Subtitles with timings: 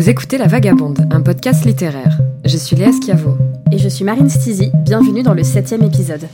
[0.00, 2.22] Vous écoutez La Vagabonde, un podcast littéraire.
[2.46, 3.36] Je suis Léa Schiavo.
[3.70, 6.26] Et je suis Marine Stizy, bienvenue dans le septième épisode.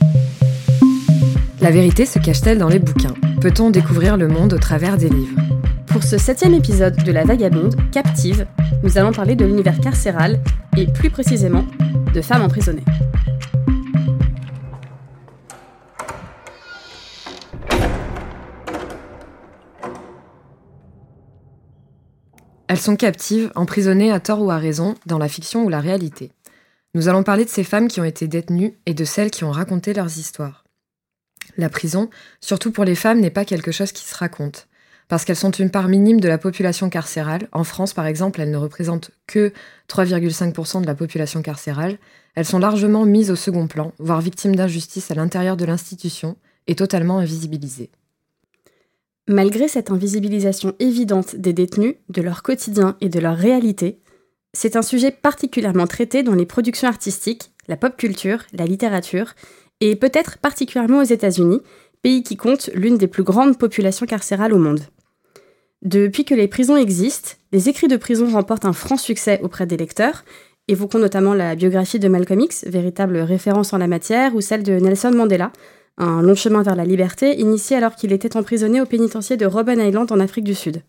[1.59, 3.13] La vérité se cache-t-elle dans les bouquins?
[3.41, 5.41] Peut-on découvrir le monde au travers des livres?
[5.87, 8.47] Pour ce septième épisode de La Vagabonde, Captive,
[8.83, 10.39] nous allons parler de l'univers carcéral
[10.77, 11.65] et plus précisément
[12.13, 12.85] de femmes emprisonnées.
[22.77, 26.31] Elles sont captives, emprisonnées à tort ou à raison, dans la fiction ou la réalité.
[26.93, 29.51] Nous allons parler de ces femmes qui ont été détenues et de celles qui ont
[29.51, 30.63] raconté leurs histoires.
[31.57, 34.67] La prison, surtout pour les femmes, n'est pas quelque chose qui se raconte.
[35.07, 37.47] Parce qu'elles sont une part minime de la population carcérale.
[37.51, 39.53] En France, par exemple, elles ne représentent que
[39.89, 41.97] 3,5% de la population carcérale.
[42.35, 46.75] Elles sont largement mises au second plan, voire victimes d'injustice à l'intérieur de l'institution, et
[46.75, 47.89] totalement invisibilisées.
[49.29, 53.99] Malgré cette invisibilisation évidente des détenus, de leur quotidien et de leur réalité,
[54.53, 59.33] c'est un sujet particulièrement traité dans les productions artistiques, la pop culture, la littérature,
[59.81, 61.61] et peut-être particulièrement aux États-Unis,
[62.01, 64.79] pays qui compte l'une des plus grandes populations carcérales au monde.
[65.81, 69.77] Depuis que les prisons existent, les écrits de prison remportent un franc succès auprès des
[69.77, 70.23] lecteurs,
[70.69, 74.79] évoquons notamment la biographie de Malcolm X, véritable référence en la matière, ou celle de
[74.79, 75.51] Nelson Mandela,
[75.97, 79.79] un long chemin vers la liberté, initié alors qu'il était emprisonné au pénitencier de Robben
[79.79, 80.81] Island en Afrique du Sud.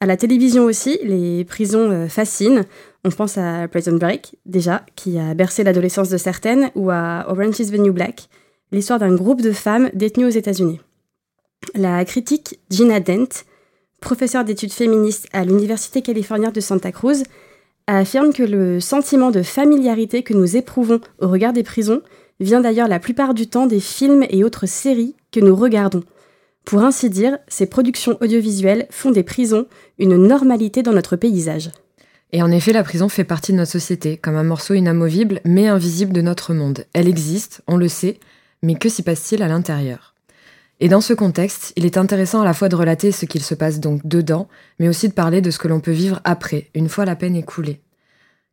[0.00, 2.64] À la télévision aussi, les prisons euh, fascinent.
[3.04, 7.60] On pense à Prison Break, déjà, qui a bercé l'adolescence de certaines, ou à Orange
[7.60, 8.28] is the New Black,
[8.72, 10.80] l'histoire d'un groupe de femmes détenues aux États-Unis.
[11.74, 13.44] La critique Gina Dent,
[14.00, 17.22] professeure d'études féministes à l'Université californienne de Santa Cruz,
[17.86, 22.00] affirme que le sentiment de familiarité que nous éprouvons au regard des prisons
[22.40, 26.02] vient d'ailleurs la plupart du temps des films et autres séries que nous regardons.
[26.64, 29.66] Pour ainsi dire, ces productions audiovisuelles font des prisons
[29.98, 31.70] une normalité dans notre paysage.
[32.32, 35.66] Et en effet, la prison fait partie de notre société, comme un morceau inamovible mais
[35.66, 36.84] invisible de notre monde.
[36.92, 38.20] Elle existe, on le sait,
[38.62, 40.14] mais que s'y passe-t-il à l'intérieur?
[40.78, 43.54] Et dans ce contexte, il est intéressant à la fois de relater ce qu'il se
[43.54, 46.88] passe donc dedans, mais aussi de parler de ce que l'on peut vivre après, une
[46.88, 47.80] fois la peine écoulée.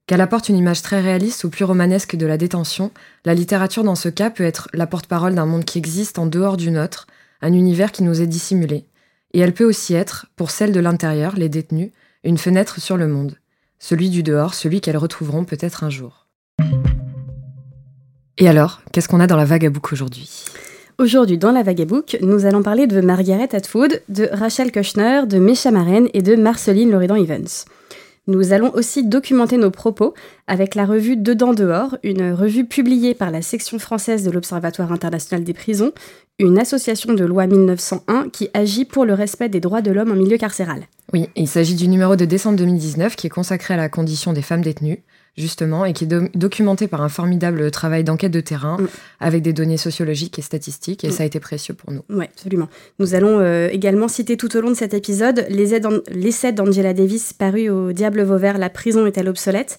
[0.07, 2.91] Qu'elle apporte une image très réaliste ou plus romanesque de la détention,
[3.25, 6.55] la littérature dans ce cas peut être la porte-parole d'un monde qui existe en dehors
[6.55, 7.07] du nôtre,
[7.41, 8.85] un univers qui nous est dissimulé.
[9.33, 11.91] Et elle peut aussi être, pour celles de l'intérieur, les détenus,
[12.23, 13.35] une fenêtre sur le monde,
[13.79, 16.25] celui du dehors, celui qu'elles retrouveront peut-être un jour.
[18.37, 20.45] Et alors, qu'est-ce qu'on a dans la Vagabook aujourd'hui?
[20.99, 25.69] Aujourd'hui, dans la Vagabook, nous allons parler de Margaret Atwood, de Rachel Kushner, de Mesha
[25.69, 27.65] Maren et de Marceline Loridan Evans.
[28.27, 30.13] Nous allons aussi documenter nos propos
[30.47, 35.45] avec la revue Dedans dehors, une revue publiée par la section française de l'Observatoire international
[35.45, 35.93] des prisons,
[36.37, 40.15] une association de loi 1901 qui agit pour le respect des droits de l'homme en
[40.15, 40.87] milieu carcéral.
[41.13, 44.41] Oui, il s'agit du numéro de décembre 2019 qui est consacré à la condition des
[44.41, 45.01] femmes détenues
[45.37, 48.87] justement, et qui est documenté par un formidable travail d'enquête de terrain mm.
[49.19, 51.11] avec des données sociologiques et statistiques, et mm.
[51.11, 52.01] ça a été précieux pour nous.
[52.09, 52.67] Oui, absolument.
[52.99, 57.69] Nous allons euh, également citer tout au long de cet épisode l'essai d'Angela Davis paru
[57.69, 59.77] au Diable Vauvert, La prison est-elle obsolète?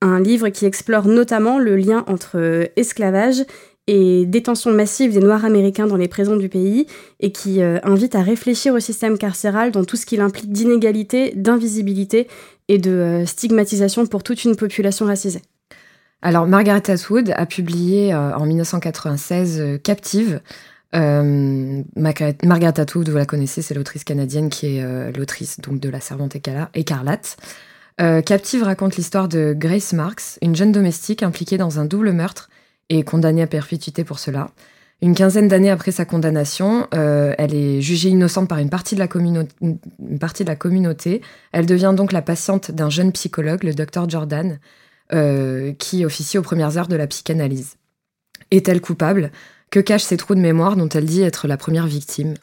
[0.00, 3.44] Un livre qui explore notamment le lien entre euh, esclavage
[3.86, 6.86] et détention massive des Noirs américains dans les prisons du pays
[7.20, 11.32] et qui euh, invite à réfléchir au système carcéral dans tout ce qu'il implique d'inégalité,
[11.36, 12.28] d'invisibilité
[12.68, 15.42] et de euh, stigmatisation pour toute une population racisée.
[16.22, 20.40] Alors Margaret Atwood a publié euh, en 1996 Captive.
[20.94, 26.36] Margaret Atwood, vous la connaissez, c'est l'autrice canadienne qui est l'autrice donc de La Servante
[26.36, 27.36] écarlate.
[27.98, 32.48] Captive raconte l'histoire de Grace Marks, une jeune domestique impliquée dans un double meurtre
[32.88, 34.50] et condamnée à perpétuité pour cela.
[35.02, 39.00] Une quinzaine d'années après sa condamnation, euh, elle est jugée innocente par une partie, de
[39.00, 39.08] la
[40.56, 41.20] communauté.
[41.52, 44.58] Elle devient donc la patiente d'un jeune psychologue, le docteur Jordan,
[45.12, 47.76] euh, qui officie aux premières heures de la psychanalyse.
[48.50, 49.30] Est-elle coupable?
[49.70, 52.34] Que cachent ces trous de mémoire dont elle dit être la première victime?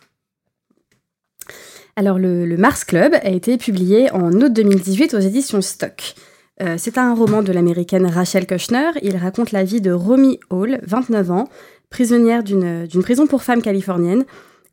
[1.96, 6.16] Alors, le Mars Club a été publié en août 2018 aux éditions Stock.
[6.62, 8.92] Euh, c'est un roman de l'américaine Rachel Kushner.
[9.02, 11.50] Il raconte la vie de Romy Hall, 29 ans,
[11.90, 14.25] prisonnière d'une prison pour femmes californienne,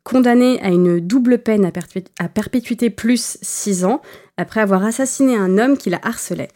[0.05, 1.71] condamnée à une double peine
[2.19, 4.03] à, perpétuité plus 6 ans,
[4.37, 6.49] après avoir assassiné un homme qui la harcelait.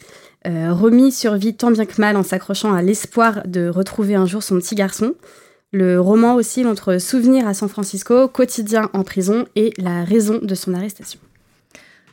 [0.47, 4.43] Euh, Romy survit tant bien que mal en s'accrochant à l'espoir de retrouver un jour
[4.43, 5.15] son petit garçon.
[5.73, 10.55] Le roman oscille entre souvenir à San Francisco, quotidien en prison et la raison de
[10.55, 11.21] son arrestation.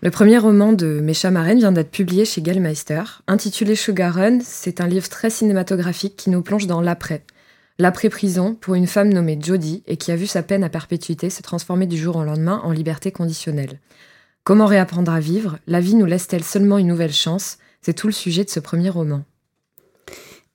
[0.02, 3.04] Le premier roman de Mesha Maren vient d'être publié chez Gallmeister.
[3.28, 7.26] Intitulé Sugar Run, c'est un livre très cinématographique qui nous plonge dans l'après.
[7.80, 11.42] L'après-prison pour une femme nommée Jodie et qui a vu sa peine à perpétuité se
[11.42, 13.82] transformer du jour au lendemain en liberté conditionnelle.
[14.46, 15.60] Comment réapprendre à vivre?
[15.68, 17.58] La vie nous laisse-t-elle seulement une nouvelle chance?
[17.82, 19.26] C'est tout le sujet de ce premier roman.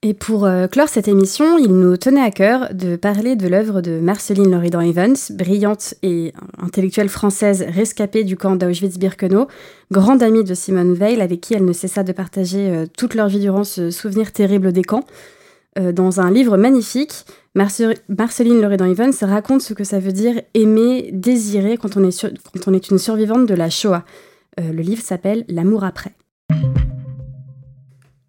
[0.06, 3.80] Et pour euh, clore cette émission, il nous tenait à cœur de parler de l'œuvre
[3.80, 9.48] de Marceline Loridan Evans, brillante et intellectuelle française rescapée du camp d'Auschwitz-Birkenau,
[9.90, 13.28] grande amie de Simone Veil, avec qui elle ne cessa de partager euh, toute leur
[13.28, 15.06] vie durant ce souvenir terrible des camps.
[15.78, 17.24] Euh, dans un livre magnifique,
[17.54, 22.68] Marceline Loridan Evans raconte ce que ça veut dire aimer, désirer quand on est, quand
[22.68, 24.04] on est une survivante de la Shoah.
[24.58, 26.12] le livre s'appelle L'amour après.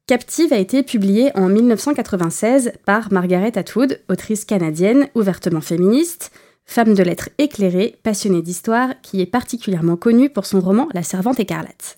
[0.07, 6.31] Captive a été publié en 1996 par Margaret Atwood, autrice canadienne ouvertement féministe,
[6.63, 11.39] femme de lettres éclairée, passionnée d'histoire, qui est particulièrement connue pour son roman La Servante
[11.39, 11.95] écarlate.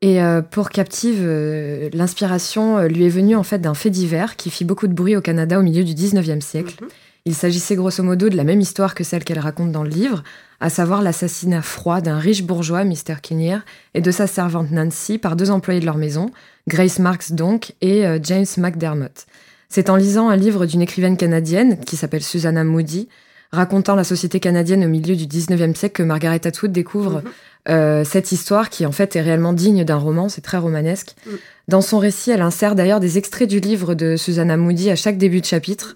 [0.00, 4.36] Et euh, pour Captive, euh, l'inspiration euh, lui est venue en fait d'un fait divers
[4.36, 6.76] qui fit beaucoup de bruit au Canada au milieu du 19e siècle.
[6.80, 6.88] Mhm.
[7.26, 10.22] Il s'agissait grosso modo de la même histoire que celle qu'elle raconte dans le livre,
[10.60, 13.16] à savoir l'assassinat froid d'un riche bourgeois, Mr.
[13.22, 13.60] Kinnear,
[13.94, 16.30] et de sa servante Nancy par deux employés de leur maison,
[16.68, 19.26] Grace Marks donc, et euh, James McDermott.
[19.68, 23.08] C'est en lisant un livre d'une écrivaine canadienne, qui s'appelle Susanna Moody,
[23.52, 27.30] racontant la société canadienne au milieu du 19e siècle que Margaret Atwood découvre mhm.
[27.68, 31.14] euh, cette histoire qui en fait est réellement digne d'un roman, c'est très romanesque.
[31.26, 31.30] Mm.
[31.68, 35.18] Dans son récit, elle insère d'ailleurs des extraits du livre de Susanna Moody à chaque
[35.18, 35.94] début de chapitre.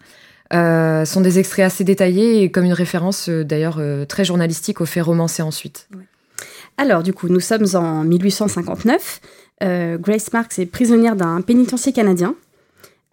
[0.55, 5.03] Euh, sont des extraits assez détaillés et comme une référence d'ailleurs très journalistique aux faits
[5.03, 5.89] romancés ensuite.
[6.77, 9.21] Alors du coup, nous sommes en 1859.
[9.62, 12.35] Euh, Grace Marks est prisonnière d'un pénitencier canadien.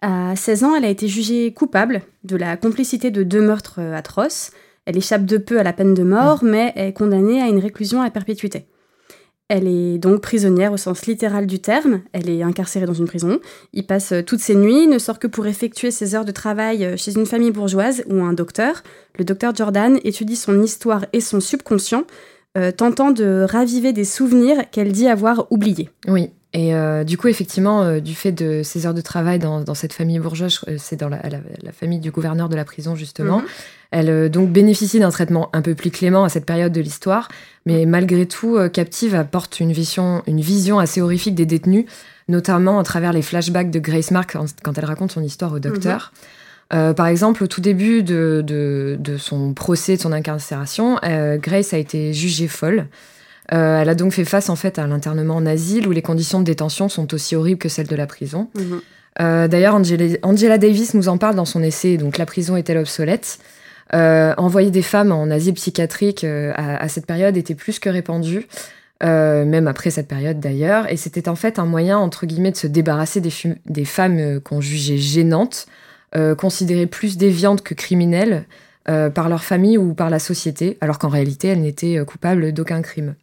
[0.00, 3.94] À 16 ans, elle a été jugée coupable de la complicité de deux meurtres euh,
[3.94, 4.50] atroces.
[4.84, 8.02] Elle échappe de peu à la peine de mort, mais est condamnée à une réclusion
[8.02, 8.66] à perpétuité.
[9.48, 13.38] Elle est donc prisonnière au sens littéral du terme, elle est incarcérée dans une prison,
[13.72, 16.96] il passe euh, toutes ses nuits, ne sort que pour effectuer ses heures de travail
[16.96, 18.82] chez une famille bourgeoise ou un docteur.
[19.18, 22.04] Le docteur Jordan étudie son histoire et son subconscient,
[22.76, 25.88] tentant de raviver des souvenirs qu'elle dit avoir oubliés.
[26.06, 29.74] Oui, et euh, du coup, effectivement, euh, du fait de ses heures de travail dans,
[29.74, 31.18] cette famille bourgeoise, euh, c'est dans la,
[31.72, 33.46] famille du gouverneur de la prison, justement, mhm.
[33.90, 37.28] elle donc bénéficie d'un traitement un peu plus clément à cette période de l'histoire.
[37.64, 41.86] Mais malgré tout, Captive apporte une vision, une vision assez horrifique des détenus,
[42.28, 46.12] notamment à travers les flashbacks de Grace Mark quand elle raconte son histoire au docteur.
[46.72, 46.94] Mhm.
[46.94, 50.98] par exemple, au tout début de, de, son procès, de son incarcération,
[51.36, 52.88] Grace a été jugée folle.
[53.52, 56.40] Euh, elle a donc fait face en fait à l'internement en asile où les conditions
[56.40, 58.48] de détention sont aussi horribles que celles de la prison.
[58.54, 58.80] Mhm.
[59.20, 63.38] Euh, d'ailleurs, Angela, Davis nous en parle dans son essai, donc La prison est-elle obsolète?
[63.94, 68.46] Euh, Envoyer des femmes en asile psychiatrique à, cette période était plus que répandu,
[69.02, 72.68] même après cette période d'ailleurs, et c'était en fait un moyen, entre guillemets, de se
[72.68, 73.32] débarrasser des,
[73.66, 75.66] des femmes qu'on jugeait gênantes,
[76.38, 78.44] considérées plus déviantes que criminelles
[78.86, 83.14] par leur famille ou par la société, alors qu'en réalité, elles n'étaient coupables d'aucun crime.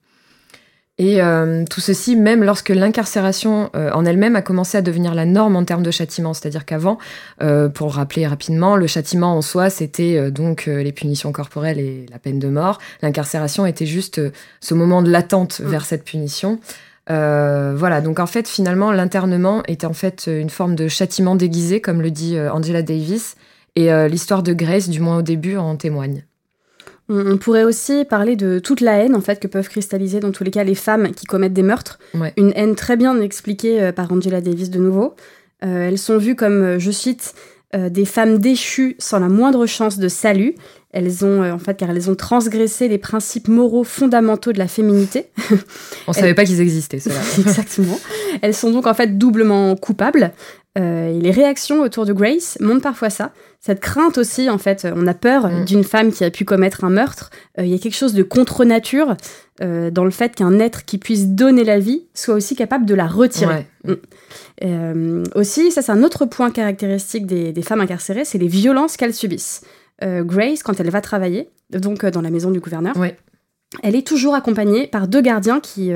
[1.00, 5.24] Et euh, tout ceci, même lorsque l'incarcération euh, en elle-même a commencé à devenir la
[5.24, 6.34] norme en termes de châtiment.
[6.34, 6.98] C'est-à-dire qu'avant,
[7.42, 12.19] euh, pour rappeler rapidement, le châtiment en soi, c'était donc les punitions corporelles et la
[12.19, 12.80] peine de mort.
[13.01, 14.22] L'incarcération était juste
[14.60, 15.69] ce moment de l'attente mm.
[15.69, 16.60] vers cette punition.
[17.07, 22.02] voilà, donc en fait, finalement, l'internement était en fait une forme de châtiment déguisé, comme
[22.02, 23.36] le dit Angela Davis,
[23.78, 26.26] et l'histoire de Grace, du moins au début, en témoigne.
[27.09, 30.44] On pourrait aussi parler de toute la haine en fait que peuvent cristalliser dans tous
[30.44, 31.97] les cas les femmes qui commettent des meurtres.
[32.37, 35.16] Une haine très bien expliquée euh, par Angela Davis de nouveau.
[35.66, 37.33] Euh, elles sont vues comme, euh, je cite,
[37.78, 40.56] des femmes déchues sans la moindre chance de salut.
[40.92, 45.28] Elles ont, en fait, car elles ont transgressé les principes moraux fondamentaux de la féminité.
[46.07, 47.19] On ne savait pas qu'ils existaient, cela.
[47.37, 47.99] Exactement.
[48.42, 50.31] Elles sont donc en fait doublement coupables.
[50.80, 53.31] Euh, et les réactions autour de Grace montrent parfois ça.
[53.59, 55.66] Cette crainte aussi, en fait, on a peur mm.
[55.66, 57.31] d'une femme qui a pu commettre un meurtre.
[57.57, 59.16] Euh, il y a quelque chose de contre-nature
[59.62, 62.95] euh, dans le fait qu'un être qui puisse donner la vie soit aussi capable de
[62.95, 63.66] la retirer.
[63.83, 65.24] Mm.
[65.36, 69.62] aussi, ça c'est un autre point caractéristique des, femmes incarcérées, c'est les violences qu'elles subissent.
[70.02, 72.94] Grace, quand elle va travailler, donc dans la maison du gouverneur,
[73.83, 75.92] elle est toujours accompagnée par deux gardiens qui,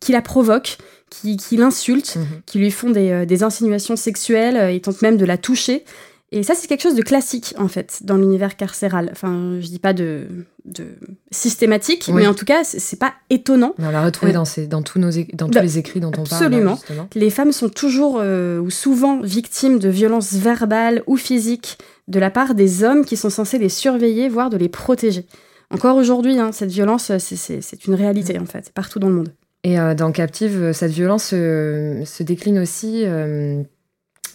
[0.00, 0.78] qui la provoquent,
[1.10, 2.42] qui, l'insultent, mhm.
[2.46, 5.84] qui lui font des, euh, insinuations sexuelles, euh, ils tentent même de la toucher.
[6.30, 9.08] Et ça, c'est quelque chose de classique, en fait, dans l'univers carcéral.
[9.12, 10.26] Enfin, je dis pas de,
[10.66, 10.84] de
[11.30, 13.74] systématique, mais en tout cas, c'est pas étonnant.
[13.78, 16.44] On l'a retrouvé dans, dans, tous, nos, dans tous les écrits dont on parle.
[16.44, 16.78] Absolument.
[17.14, 22.30] Les femmes sont toujours euh, ou souvent victimes de violences verbales ou physiques de la
[22.30, 25.24] part des hommes qui sont censés les surveiller, voire de les protéger.
[25.70, 28.42] Encore aujourd'hui, hein, cette violence, c'est une réalité, mm.
[28.42, 29.32] en fait, partout dans le monde.
[29.68, 33.04] Et euh, dans Captive, cette violence se décline aussi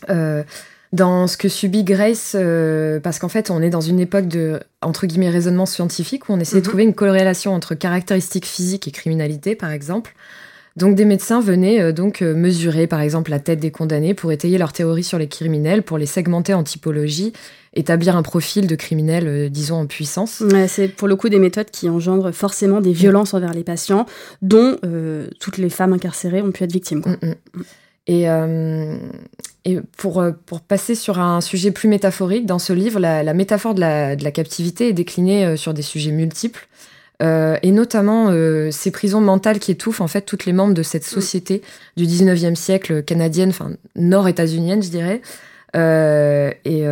[0.09, 0.43] euh,
[0.91, 4.59] dans ce que subit Grace, euh, parce qu'en fait, on est dans une époque de,
[4.81, 6.67] entre guillemets, raisonnement scientifique, où on essaie de mhm.
[6.67, 10.13] trouver une corrélation entre caractéristiques physiques et criminalité, par exemple.
[10.75, 14.31] Donc des médecins venaient euh, donc euh, mesurer, par exemple, la tête des condamnés pour
[14.31, 17.33] étayer leur théorie sur les criminels, pour les segmenter en typologie,
[17.75, 20.43] établir un profil de criminel, disons, en puissance.
[20.67, 24.05] c'est pour le coup des méthodes qui engendrent forcément des violences envers les patients,
[24.43, 24.77] dont
[25.39, 26.99] toutes les femmes incarcérées ont pu être victimes.
[26.99, 27.27] Mm,
[27.59, 27.63] mm.
[28.05, 28.97] Et, euh,
[29.63, 33.73] et pour, euh, pour, passer sur un sujet plus métaphorique, dans ce livre, la, métaphore
[33.73, 36.67] de la, de la, captivité est déclinée euh, sur des sujets multiples,
[37.21, 38.31] et notamment
[38.71, 41.61] ces prisons mentales qui étouffent en fait toutes les membres de cette société
[41.95, 45.21] du 19e siècle canadienne, enfin nord-états-unienne, je dirais.
[45.73, 46.85] et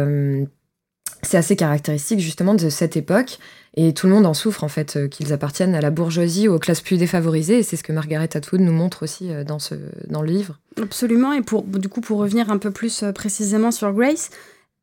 [1.24, 3.40] c'est assez caractéristique justement de cette époque.
[3.76, 6.56] Et tout le monde en souffre, en fait, euh, qu'ils appartiennent à la bourgeoisie ou
[6.56, 7.60] aux classes plus défavorisées.
[7.60, 9.76] Et c'est ce que Margaret Atwood nous montre aussi euh, dans, ce,
[10.10, 10.60] dans le livre.
[10.82, 11.32] Absolument.
[11.32, 14.30] Et pour, du coup, pour revenir un peu plus euh, précisément sur Grace,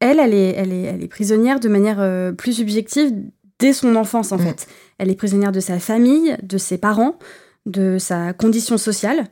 [0.00, 3.12] elle, elle est, elle est, elle est prisonnière de manière plus subjective
[3.58, 4.42] dès son enfance, en mm.
[4.42, 4.66] fait.
[4.98, 7.18] Elle est prisonnière de sa famille, de ses parents,
[7.66, 9.26] de sa condition sociale.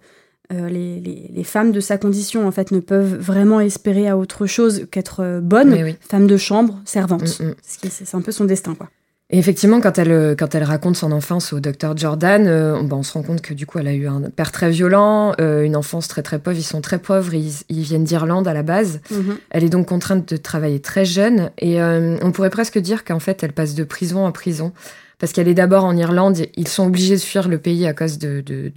[0.51, 4.47] les, les, les, femmes de sa condition, en fait, ne peuvent vraiment espérer à autre
[4.47, 7.41] chose qu'être bonnes, femme de chambre, servante.
[7.41, 7.55] Mm, mm.
[7.63, 8.89] C'est un peu son destin, quoi.
[9.29, 13.03] Et effectivement, quand elle, euh, quand elle raconte son enfance au docteur Jordan, euh, on,
[13.03, 15.75] se rend compte que du coup, elle a eu un père très violent, euh, une
[15.75, 16.57] enfance très très pauvre.
[16.57, 19.01] Ils sont très pauvres, ils, viennent d'Irlande à la base.
[19.11, 19.37] Mhm.
[19.51, 21.51] Elle est donc contrainte de travailler très jeune.
[21.59, 24.73] Et on pourrait presque dire qu'en fait, elle passe de prison en prison.
[25.19, 28.19] Parce qu'elle est d'abord en Irlande, ils sont obligés de fuir le pays à cause
[28.19, 28.71] de, de,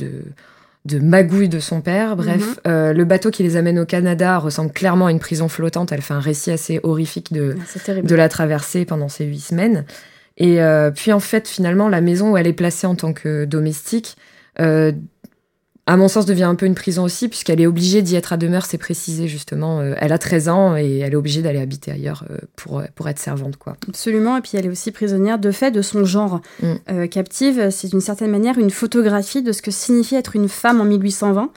[0.85, 2.15] de, magouilles de son père.
[2.15, 2.91] Bref, mhm.
[2.91, 5.91] le bateau qui les amène au Canada ressemble clairement à une prison flottante.
[5.91, 7.55] Elle fait un récit assez horrifique de,
[8.01, 9.85] de la traversée pendant ces huit semaines.
[10.39, 13.45] Et euh, puis en fait, finalement, la maison où elle est placée en tant que
[13.45, 14.15] domestique,
[14.59, 14.91] euh,
[15.85, 18.37] à mon sens, devient un peu une prison aussi, puisqu'elle est obligée d'y être à
[18.37, 19.79] demeure, c'est précisé justement.
[19.79, 23.19] Euh, elle a 13 ans et elle est obligée d'aller habiter ailleurs pour, pour être
[23.19, 23.57] servante.
[23.57, 23.75] quoi.
[23.87, 26.41] Absolument, et puis elle est aussi prisonnière de fait de son genre.
[26.61, 27.07] Mm.
[27.07, 30.85] captive, c'est d'une certaine manière une photographie de ce que signifie être une femme en
[30.85, 31.51] 1820.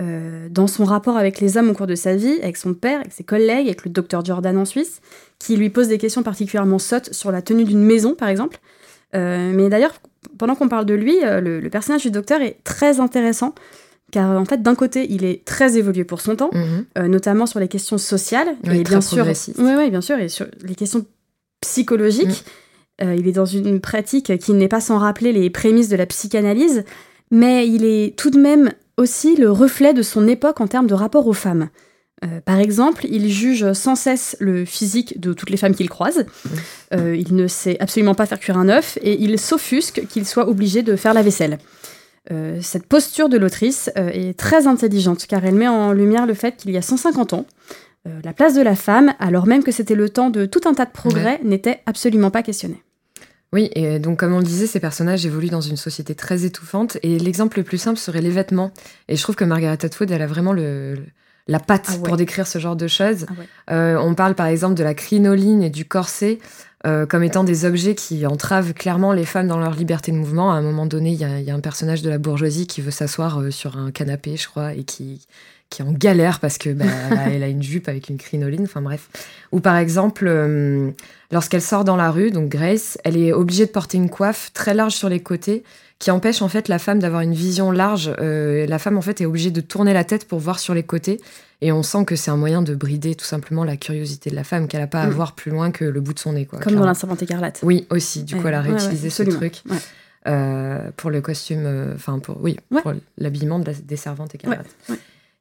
[0.00, 3.00] Euh, dans son rapport avec les hommes au cours de sa vie, avec son père,
[3.00, 5.00] avec ses collègues, avec le docteur Jordan en Suisse,
[5.40, 8.60] qui lui pose des questions particulièrement sottes sur la tenue d'une maison, par exemple.
[9.16, 9.94] Euh, mais d'ailleurs,
[10.36, 13.56] pendant qu'on parle de lui, euh, le, personnage du docteur est très intéressant,
[14.12, 17.06] car en fait, d'un côté, il est très évolué pour son temps, mhm.
[17.08, 20.76] notamment sur les questions sociales, et bien sûr, oui, oui, bien sûr, et sur les
[20.76, 21.04] questions
[21.60, 22.44] psychologiques.
[23.02, 23.14] Mhm.
[23.18, 26.84] il est dans une pratique qui n'est pas sans rappeler les prémices de la psychanalyse,
[27.30, 30.94] mais il est tout de même aussi le reflet de son époque en termes de
[30.94, 31.70] rapport aux femmes.
[32.24, 36.26] Euh, par exemple, il juge sans cesse le physique de toutes les femmes qu'il croise.
[36.92, 40.48] Euh, il ne sait absolument pas faire cuire un œuf et il s'offusque qu'il soit
[40.48, 41.58] obligé de faire la vaisselle.
[42.30, 46.56] Euh, cette posture de l'autrice est très intelligente car elle met en lumière le fait
[46.56, 47.46] qu'il y a 150 ans,
[48.24, 50.86] la place de la femme, alors même que c'était le temps de tout un tas
[50.86, 52.82] de progrès, n'était absolument pas questionnée.
[53.52, 56.98] Oui, et donc comme on le disait, ces personnages évoluent dans une société très étouffante,
[57.02, 58.72] et l'exemple le plus simple serait les vêtements.
[59.08, 60.96] Et je trouve que Margaret Atwood, elle a vraiment le,
[61.46, 63.26] la patte ah pour décrire ce genre de choses.
[63.28, 66.38] Ah euh, on parle par exemple de la crinoline et du corset
[66.86, 70.52] euh, comme étant des objets qui entravent clairement les femmes dans leur liberté de mouvement.
[70.52, 73.40] À un moment donné, il y, a un personnage de la bourgeoisie qui veut s'asseoir
[73.40, 75.26] euh, sur un canapé, je crois, et qui,
[75.70, 76.84] qui est en galère parce que bah,
[77.26, 79.08] elle a une jupe avec une crinoline, enfin bref.
[79.52, 80.90] Ou par exemple, euh,
[81.30, 84.74] lorsqu'elle sort dans la rue, donc Grace, elle est obligée de porter une coiffe très
[84.74, 85.62] large sur les côtés
[85.98, 88.12] qui empêche en fait la femme d'avoir une vision large.
[88.20, 90.84] Euh, la femme en fait est obligée de tourner la tête pour voir sur les
[90.84, 91.20] côtés
[91.60, 94.44] et on sent que c'est un moyen de brider tout simplement la curiosité de la
[94.44, 95.10] femme qu'elle n'a pas à mm.
[95.10, 96.46] voir plus loin que le bout de son nez.
[96.46, 97.60] Quoi, Comme dans la servante écarlate.
[97.64, 98.22] Oui, aussi.
[98.22, 99.62] Du coup, elle a réutilisé ce truc.
[100.26, 104.66] Euh, pour le costume, enfin pour oui, pour l'habillement des servantes écarlates.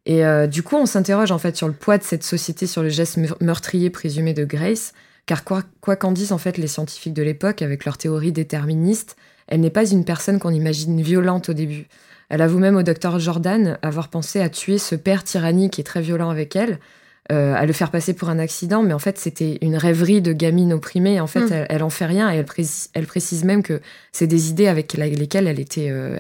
[0.08, 2.82] Et euh, du coup, on s'interroge en fait sur le poids de cette société, sur
[2.82, 4.94] le geste meurtrier présumé de Grace,
[5.26, 5.64] car quoi
[5.98, 9.86] qu'en disent en fait les scientifiques de l'époque avec leur théorie déterministe, elle n'est pas
[9.86, 11.88] une personne qu'on imagine violente au début.
[12.30, 16.02] Elle avoue même au docteur Jordan avoir pensé à tuer ce père tyrannique est très
[16.02, 16.80] violent avec elle,
[17.34, 20.32] euh, à le faire passer pour un accident, mais en fait c'était une rêverie de
[20.32, 21.20] gamine opprimée.
[21.20, 21.66] En fait, mm.
[21.68, 23.82] elle, en fait rien et elle, précise, elle précise même que
[24.14, 26.18] c'est des idées avec lesquelles elle était euh,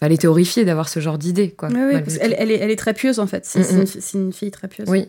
[0.00, 1.50] elle était horrifiée d'avoir ce genre d'idée.
[1.50, 3.44] Quoi, elle, elle, est, elle, est, très pieuse en fait.
[3.44, 4.88] C'est une, fille très pieuse.
[4.88, 5.08] Oui.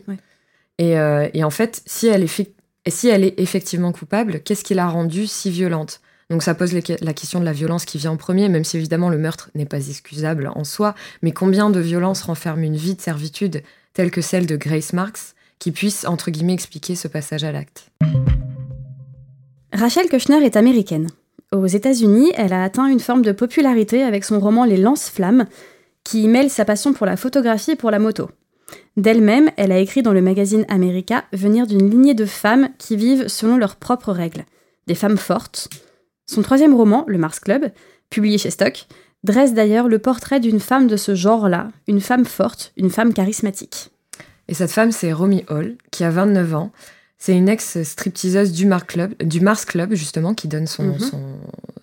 [0.78, 2.46] Et, euh, et, en fait, si elle est,
[2.88, 6.00] si elle est effectivement coupable, qu'est-ce qui l'a rendue si violente?
[6.28, 9.10] Donc ça pose la question de la violence qui vient en premier, même si évidemment
[9.10, 13.00] le meurtre n'est pas excusable en soi, mais combien de violence renferme une vie de
[13.00, 13.62] servitude
[13.92, 17.90] telle que celle de Grace Marks qui puisse, entre guillemets, expliquer ce passage à l'acte?
[19.72, 21.08] Rachel Kushner est américaine.
[21.52, 25.46] Aux États-Unis, elle a atteint une forme de popularité avec son roman Les Lance-Flammes,
[26.02, 28.28] qui mêle sa passion pour la photographie et pour la moto.
[28.96, 33.28] D'elle-même, elle a écrit dans le magazine America venir d'une lignée de femmes qui vivent
[33.28, 34.44] selon leurs propres règles.
[34.86, 35.68] Des femmes fortes.
[36.26, 37.70] Son troisième roman, Le Mars Club,
[38.10, 38.86] publié chez Stock,
[39.22, 43.90] dresse d'ailleurs le portrait d'une femme de ce genre-là, une femme forte, une femme charismatique.
[44.48, 46.72] Et cette femme, c'est Romy Hall, qui a 29 ans.
[47.18, 50.98] C'est une ex-stripteaseuse du, Club, du Mars Club, justement, qui donne son, mhm.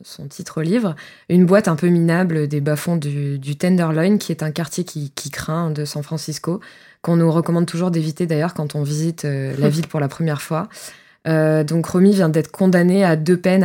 [0.03, 0.95] son, titre au livre.
[1.27, 5.71] Une boîte un peu minable des bas-fonds du, Tenderloin, qui est un quartier qui, craint
[5.71, 6.59] de San Francisco,
[7.01, 10.41] qu'on nous recommande toujours d'éviter d'ailleurs quand on visite euh, la ville pour la première
[10.41, 10.69] fois.
[11.27, 13.63] Euh, donc Romy vient d'être condamnée à deux peines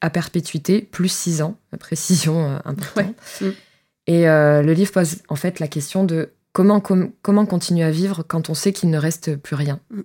[0.00, 3.14] à, perpétuité, plus six ans, précision euh, importante.
[3.40, 3.48] Mm.
[4.08, 6.82] Et le livre pose en fait la question de comment,
[7.22, 9.78] comment continuer à vivre quand on sait qu'il ne reste plus rien.
[9.90, 10.00] Mm.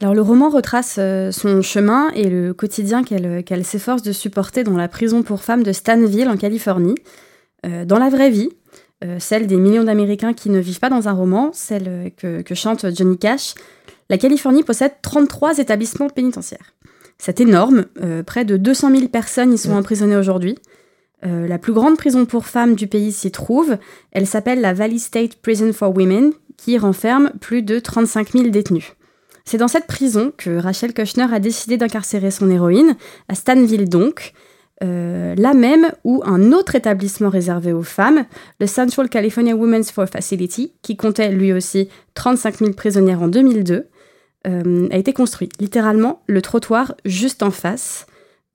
[0.00, 4.76] Alors le roman retrace euh, son chemin et le quotidien qu'elle s'efforce de supporter dans
[4.76, 6.94] la prison pour femmes de Stanville en Californie.
[7.66, 8.50] Euh, dans la vraie vie,
[9.02, 12.86] euh, celle des millions d'Américains qui ne vivent pas dans un roman, celle que, chante
[12.94, 13.54] Johnny Cash,
[14.08, 16.74] la Californie possède 33 établissements pénitentiaires.
[17.18, 17.86] C'est énorme,
[18.26, 20.56] près de 200 000 personnes y sont emprisonnées aujourd'hui.
[21.22, 23.76] la plus grande prison pour femmes du pays s'y trouve.
[24.12, 28.94] Elle s'appelle la Valley State Prison for Women, qui renferme plus de 35 000 détenus.
[29.48, 32.96] C'est dans cette prison que Rachel Kushner a décidé d'incarcérer son héroïne,
[33.30, 34.34] à Stanville donc,
[34.84, 38.26] euh, là même où un autre établissement réservé aux femmes,
[38.60, 43.86] le Central California Women's For Facility, qui comptait lui aussi 35 000 prisonnières en 2002,
[44.46, 45.48] euh, a été construit.
[45.58, 48.06] Littéralement, le trottoir juste en face,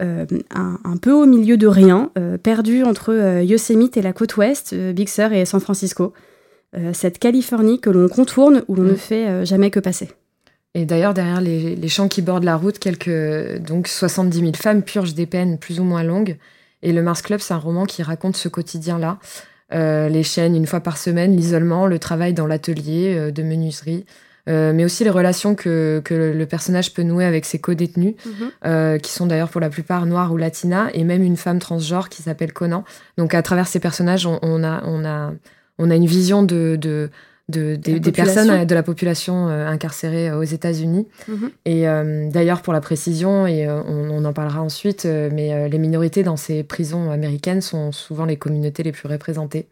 [0.03, 2.11] euh, un, peu au milieu de rien,
[2.43, 6.13] perdu entre Yosemite et la côte ouest, Big Sur et San Francisco.
[6.93, 10.09] cette Californie que l'on contourne où l'on ne fait jamais que passer.
[10.75, 15.13] Et d'ailleurs, derrière les, champs qui bordent la route, quelques donc 70 000 femmes purgent
[15.13, 16.37] des peines plus ou moins longues.
[16.81, 19.19] Et le Mars Club, c'est un roman qui raconte ce quotidien-là.
[19.73, 24.05] Euh, les chaînes une fois par semaine, l'isolement, le travail dans l'atelier euh, de menuiserie,
[24.49, 28.99] euh, mais aussi les relations que, le personnage peut nouer avec ses co-détenus, mhm.
[28.99, 32.21] qui sont d'ailleurs pour la plupart noirs ou latinas, et même une femme transgenre qui
[32.21, 32.83] s'appelle Conan.
[33.17, 35.31] Donc à travers ces personnages, on, a, on, a,
[35.77, 37.09] on a une vision de de,
[37.57, 41.07] des, personnes euh, de la population euh, incarcérée euh, aux États-Unis.
[41.27, 41.51] Mhm.
[41.65, 41.85] Et
[42.31, 47.11] d'ailleurs, pour la précision, et on, en parlera ensuite, mais les minorités dans ces prisons
[47.11, 49.67] américaines sont souvent les communautés les plus représentées.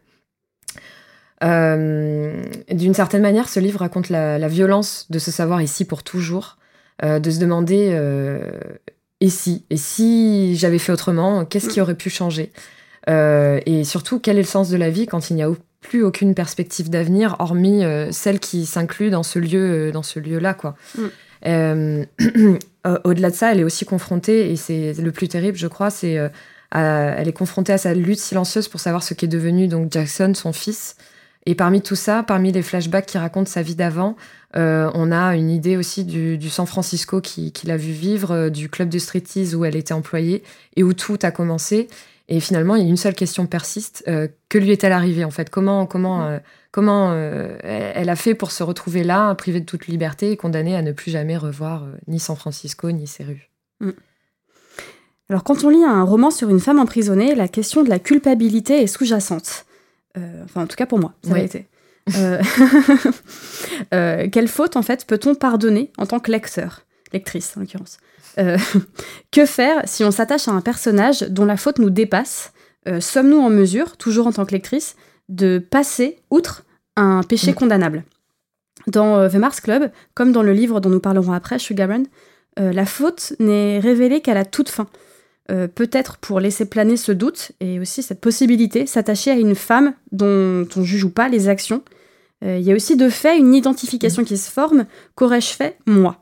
[1.40, 6.58] D'une certaine manière, ce livre raconte la, violence de se savoir ici pour toujours,
[7.02, 7.96] de se demander
[9.20, 11.82] et si, et si j'avais fait autrement, qu'est-ce qui mm.
[11.82, 12.52] aurait pu changer?
[13.08, 15.50] Et surtout, quel est le sens de la vie quand il n'y a
[15.82, 20.18] plus aucune perspective d'avenir, hormis euh, celle qui s'inclut dans ce lieu, euh, dans ce
[20.18, 20.76] lieu-là, quoi.
[20.96, 21.02] Mm.
[21.46, 22.04] Euh,
[23.04, 26.18] au-delà de ça, elle est aussi confrontée, et c'est le plus terrible, je crois, c'est
[26.74, 30.54] elle est confrontée à sa lutte silencieuse pour savoir ce qu'est devenu donc Jackson, son
[30.54, 30.96] fils.
[31.44, 34.16] Et parmi tout ça, parmi les flashbacks qui racontent sa vie d'avant,
[34.54, 38.88] on a une idée aussi du, San Francisco qu'il qui a vu vivre, du club
[38.88, 40.42] de striptease où elle était employée
[40.76, 41.88] et où tout a commencé.
[42.32, 44.04] Et finalement, il y a une seule question persiste.
[44.08, 45.50] Euh, que lui est-elle arrivée en fait?
[45.50, 46.30] Comment, comment, mm.
[46.30, 46.38] euh,
[46.70, 50.74] comment euh, elle a fait pour se retrouver là, privée de toute liberté et condamnée
[50.74, 53.50] à ne plus jamais revoir ni San Francisco ni ses rues?
[53.80, 53.90] Mm.
[55.28, 58.80] Alors quand on lit un roman sur une femme emprisonnée, la question de la culpabilité
[58.82, 59.66] est sous-jacente.
[60.16, 61.66] enfin, en tout cas pour moi, ça a été.
[64.30, 67.98] quelle faute en fait peut-on pardonner en tant que lecteur, lectrice en l'occurrence
[68.38, 68.56] euh,
[69.30, 72.52] que faire si on s'attache à un personnage dont la faute nous dépasse?
[72.88, 74.96] Euh, Sommes-nous en mesure, toujours en tant que lectrice,
[75.28, 76.64] de passer outre
[76.96, 78.04] un péché condamnable?
[78.86, 82.04] Dans euh, The Mars Club, comme dans le livre dont nous parlerons après, Sugar Run,
[82.58, 84.86] la faute n'est révélée qu'à la toute fin.
[85.48, 90.68] Peut-être pour laisser planer ce doute et aussi cette possibilité, s'attacher à une femme dont
[90.76, 91.82] on juge ou pas les actions.
[92.42, 94.26] Il y a aussi de fait une identification mm.
[94.26, 94.84] qui se forme.
[95.14, 96.20] Qu'aurais-je fait moi?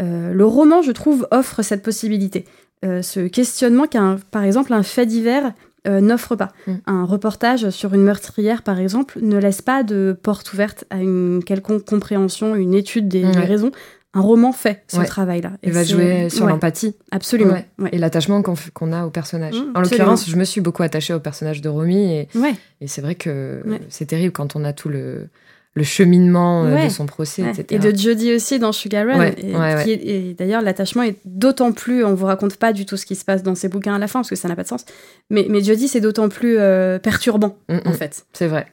[0.00, 2.46] Euh, le roman, je trouve, offre cette possibilité.
[2.84, 5.52] Euh, ce questionnement qu'un, par exemple, un fait divers
[5.86, 6.52] euh, n'offre pas.
[6.66, 6.72] Mm.
[6.86, 11.42] Un reportage sur une meurtrière, par exemple, ne laisse pas de porte ouverte à une
[11.44, 13.72] quelconque compréhension, une étude des, raisons.
[14.14, 15.52] Un roman fait ce travail-là.
[15.62, 16.94] Il va jouer sur l'empathie.
[17.10, 17.56] Absolument.
[17.92, 19.54] Et l'attachement qu'on a au personnage.
[19.54, 22.12] Mm, en l'occurrence, je me suis beaucoup attachée au personnage de Romy.
[22.12, 22.28] Et,
[22.80, 25.28] et c'est vrai que c'est terrible quand on a tout le,
[25.74, 27.64] le cheminement euh, de son procès, etc.
[27.70, 29.30] Et de Jodie aussi dans Sugar Run.
[29.86, 32.04] et, d'ailleurs, l'attachement est d'autant plus.
[32.04, 34.06] On vous raconte pas du tout ce qui se passe dans ses bouquins à la
[34.06, 34.84] fin parce que ça n'a pas de sens.
[35.30, 37.94] Mais, mais Jodie, c'est d'autant plus euh, perturbant, mm, en mm.
[37.94, 38.26] fait.
[38.34, 38.66] C'est vrai.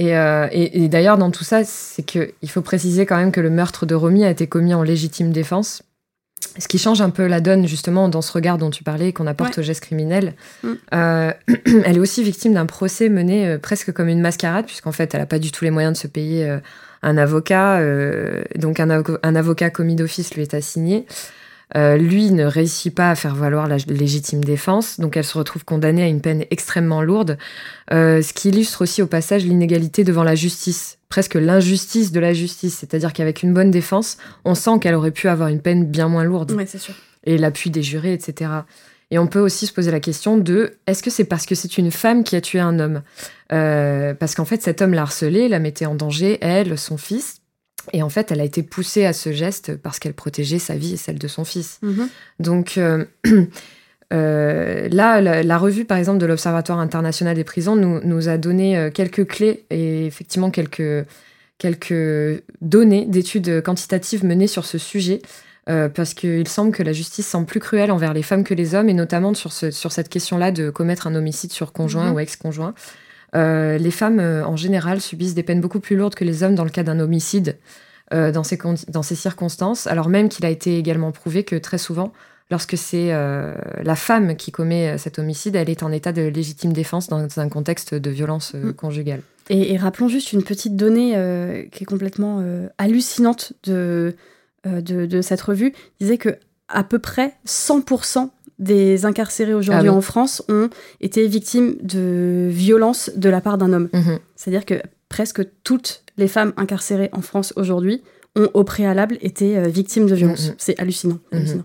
[0.00, 3.84] Euh, et, d'ailleurs, dans tout ça, c'est qu'il faut préciser quand même que le meurtre
[3.84, 5.82] de Romy a été commis en légitime défense.
[6.58, 9.26] Ce qui change un peu la donne, justement, dans ce regard dont tu parlais, qu'on
[9.26, 10.34] apporte au geste criminel.
[10.62, 10.72] Mm.
[10.94, 11.32] Euh,
[11.84, 15.20] elle est aussi victime d'un procès mené euh, presque comme une mascarade, puisqu'en fait, elle
[15.20, 16.58] n'a pas du tout les moyens de se payer euh,
[17.02, 17.80] un avocat.
[18.56, 21.06] donc, un, un, avocat commis d'office lui est assigné.
[21.74, 26.02] Lui ne réussit pas à faire valoir la légitime défense, donc elle se retrouve condamnée
[26.02, 27.38] à une peine extrêmement lourde,
[27.90, 32.78] ce qui illustre aussi au passage l'inégalité devant la justice presque l'injustice de la justice.
[32.78, 36.24] C'est-à-dire qu'avec une bonne défense, on sent qu'elle aurait pu avoir une peine bien moins
[36.24, 36.56] lourde.
[36.66, 36.94] c'est sûr.
[37.24, 38.50] Et l'appui des jurés, etc.
[39.10, 41.78] Et on peut aussi se poser la question de est-ce que c'est parce que c'est
[41.78, 43.02] une femme qui a tué un homme?
[43.52, 47.37] Euh, Parce qu'en fait, cet homme l'a harcelée, la mettait en danger, elle, son fils.
[47.92, 50.94] Et en fait, elle a été poussée à ce geste parce qu'elle protégeait sa vie
[50.94, 51.78] et celle de son fils.
[51.82, 52.08] Mm-hmm.
[52.40, 53.04] Donc, euh,
[54.12, 58.90] Euh, là, la, revue, par exemple, de l'Observatoire international des prisons nous, a donné euh,
[58.90, 61.06] quelques clés et effectivement quelques,
[61.58, 65.20] quelques données d'études quantitatives menées sur ce sujet.
[65.68, 68.74] Euh, parce qu'il semble que la justice semble plus cruelle envers les femmes que les
[68.74, 72.14] hommes, et notamment sur, ce, sur cette question-là de commettre un homicide sur conjoint mhm.
[72.14, 72.74] ou ex-conjoint.
[73.34, 76.70] Les femmes, en général, subissent des peines beaucoup plus lourdes que les hommes dans le
[76.70, 77.56] cas d'un homicide
[78.10, 82.12] dans, ces, dans ces circonstances, alors même qu'il a été également prouvé que très souvent,
[82.50, 86.22] lorsque c'est euh, la femme qui commet euh, cet homicide, elle est en état de
[86.22, 88.72] légitime défense dans un contexte de violence euh, mm.
[88.74, 89.22] conjugale.
[89.50, 91.12] Et, rappelons juste une petite donnée
[91.72, 92.44] qui est complètement
[92.76, 94.14] hallucinante de,
[94.66, 95.72] de, cette revue.
[95.98, 96.36] Il disait que
[96.68, 100.68] à peu près 100% des incarcérés aujourd'hui ah en France ont
[101.00, 103.88] été victimes de violences de la part d'un homme.
[103.92, 104.18] Mm-hmm.
[104.36, 104.74] C'est-à-dire que
[105.08, 108.02] presque toutes les femmes incarcérées en France aujourd'hui
[108.36, 110.48] ont au préalable été victimes de violences.
[110.48, 110.54] Mm-hmm.
[110.58, 111.18] C'est hallucinant.
[111.32, 111.64] Hallucinant.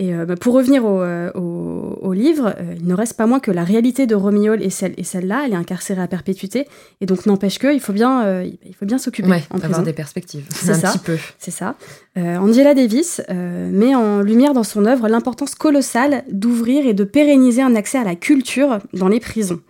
[0.00, 3.38] Et euh, bah, pour revenir au, euh, au, livre, euh, il ne reste pas moins
[3.38, 6.66] que la réalité de Romiol celle, et celle-là, elle est incarcérée à perpétuité,
[7.00, 9.92] et donc n'empêche que il faut bien, il faut bien s'occuper ouais, en avoir des
[9.92, 10.46] perspectives.
[10.50, 10.94] C'est ça.
[11.38, 11.76] C'est ça.
[12.16, 17.76] Angela Davis met en lumière dans son œuvre l'importance colossale d'ouvrir et de pérenniser un
[17.76, 19.60] accès à la culture dans les prisons.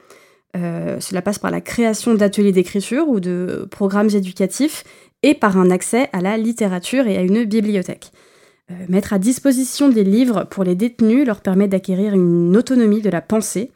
[0.55, 4.85] cela passe par la création d'ateliers d'écriture ou de programmes éducatifs
[5.23, 8.11] et par un accès à la littérature et à une bibliothèque.
[8.71, 13.11] Euh, mettre à disposition des livres pour les détenus leur permet d'acquérir une autonomie de
[13.11, 13.71] la pensée.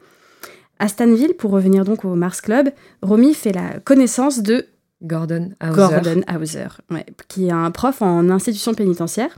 [0.79, 2.69] À Stanville, pour revenir donc au Mars Club,
[3.03, 4.65] Romy fait la connaissance de
[5.03, 6.67] Gordon Hauser, Gordon Hauser
[7.27, 9.37] qui est un prof en institution pénitentiaire.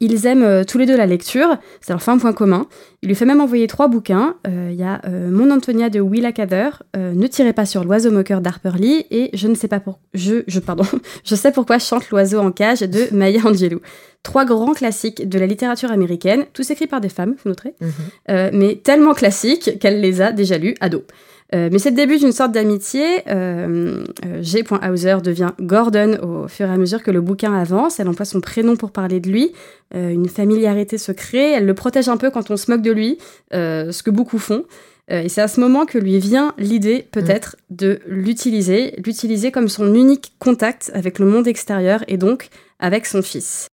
[0.00, 2.66] Ils aiment euh, tous les deux la lecture, ça leur fait un point commun.
[3.02, 4.36] Il lui fait même envoyer trois bouquins.
[4.46, 8.10] Euh, il y a euh, Mon Antonia de Willa Cather, Ne tirez pas sur l'oiseau
[8.10, 10.00] moqueur d'Harper Lee et Je ne sais pas pour...
[10.14, 10.84] je, je, pardon,
[11.24, 13.80] je sais pourquoi chante l'oiseau en cage de Maya Angelou.
[14.22, 18.50] Trois grands classiques de la littérature américaine, tous écrits par des femmes, vous noterez, mhm.
[18.54, 21.04] mais tellement classiques qu'elle les a déjà lus à dos.
[21.54, 23.22] Euh, mais c'est le début d'une sorte d'amitié.
[23.28, 24.64] Euh, euh, G.
[24.88, 28.00] Hauser devient Gordon au fur et à mesure que le bouquin avance.
[28.00, 29.52] Elle emploie son prénom pour parler de lui.
[29.94, 31.52] une familiarité se crée.
[31.52, 33.18] Elle le protège un peu quand on se moque de lui,
[33.52, 34.64] ce que beaucoup font.
[35.08, 37.76] et c'est à ce moment que lui vient l'idée, peut-être, mm.
[37.76, 42.48] de l'utiliser, l'utiliser comme son unique contact avec le monde extérieur et donc
[42.80, 43.68] avec son fils.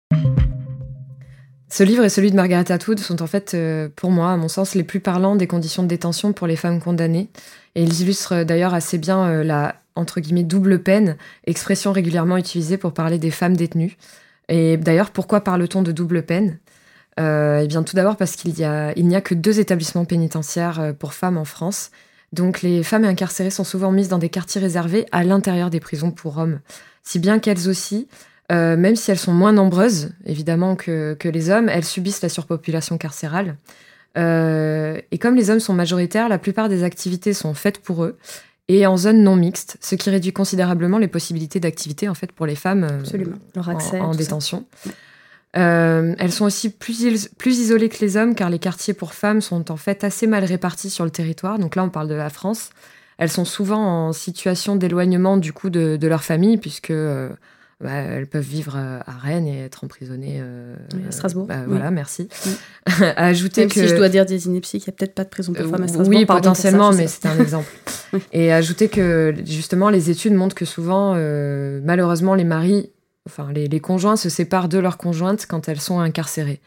[1.73, 3.57] Ce livre et celui de Margaret Atwood sont en fait,
[3.95, 6.81] pour moi, à mon sens, les plus parlants des conditions de détention pour les femmes
[6.81, 7.29] condamnées.
[7.77, 12.77] Et ils illustrent d'ailleurs assez bien euh, la entre guillemets double peine, expression régulièrement utilisée
[12.77, 13.97] pour parler des femmes détenues.
[14.49, 16.59] Et d'ailleurs, pourquoi parle-t-on de double peine?
[17.19, 20.93] Euh, Eh bien, tout d'abord parce qu'il n'y a, a que deux établissements pénitentiaires euh,
[20.93, 21.91] pour femmes en France.
[22.33, 26.13] Donc, les femmes incarcérées sont souvent mises dans des quartiers réservés à l'intérieur des prisons
[26.13, 26.61] pour hommes.
[27.03, 28.09] Si bien qu'elles aussi,
[28.51, 32.99] même si elles sont moins nombreuses, évidemment, que, que les hommes, elles subissent la surpopulation
[32.99, 33.57] carcérale.
[34.19, 38.19] Euh, et comme les hommes sont majoritaires, la plupart des activités sont faites pour eux
[38.69, 42.47] et en zone non mixte, ce qui réduit considérablement les possibilités d'activité en fait pour
[42.47, 44.65] les femmes euh, Leur accès, en, détention.
[45.57, 49.41] Euh, elles sont aussi plus, plus isolées que les hommes car les quartiers pour femmes
[49.41, 51.59] sont en fait assez mal répartis sur le territoire.
[51.59, 52.71] Donc là, on parle de la France.
[53.19, 56.93] Elles sont souvent en situation d'éloignement du coup de, de, leur famille puisque
[57.81, 60.77] bah, elles peuvent vivre euh, à Rennes et être emprisonnées euh,
[61.09, 61.47] à Strasbourg.
[61.47, 62.29] Bah, voilà, merci.
[63.17, 65.55] ajouter que si je dois dire des inepties, il n'y a peut-être pas de prison
[65.55, 66.15] pour femmes à Strasbourg.
[66.15, 67.71] Oui, potentiellement, mais c'est un exemple.
[68.33, 72.91] et ajouter que justement, les études montrent que souvent, euh, malheureusement, les maris,
[73.27, 76.61] enfin les, les, conjoints se séparent de leurs conjointes quand elles sont incarcérées.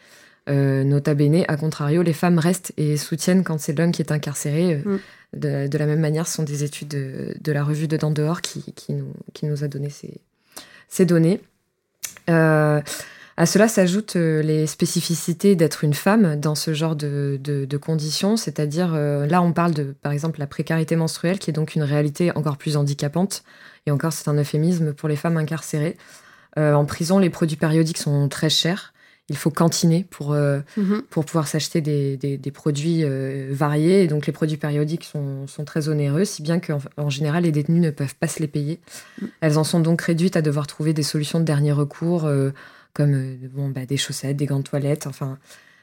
[0.48, 4.82] nota bene, à contrario, les femmes restent et soutiennent quand c'est l'homme qui est incarcéré.
[4.84, 4.98] Mm.
[5.34, 8.40] De, de, la même manière, ce sont des études de, de la revue de dehors
[8.40, 10.20] qui, qui, nous, qui nous a donné ces,
[10.94, 11.40] ces données.
[12.30, 12.80] Euh,
[13.36, 18.92] à cela s'ajoutent euh, les spécificités d'être une femme dans ce genre de, conditions, c'est-à-dire
[18.94, 22.30] euh, là on parle de par exemple la précarité menstruelle qui est donc une réalité
[22.36, 23.42] encore plus handicapante
[23.86, 25.96] et encore c'est un euphémisme pour les femmes incarcérées.
[26.56, 28.93] en prison les produits périodiques sont très chers
[29.30, 30.34] il faut cantiner pour,
[30.76, 31.02] Mhm.
[31.08, 34.02] pour pouvoir s'acheter des, des- des produits euh, variés.
[34.02, 37.52] Et donc les produits périodiques sont, sont très onéreux, si bien qu'en en général, les
[37.52, 38.80] détenues ne peuvent pas se les payer.
[39.22, 39.26] Mm.
[39.40, 42.50] Elles en sont donc réduites à devoir trouver des solutions de dernier recours, euh,
[42.92, 45.38] comme euh, bon, bah, des chaussettes, des gants de toilette, enfin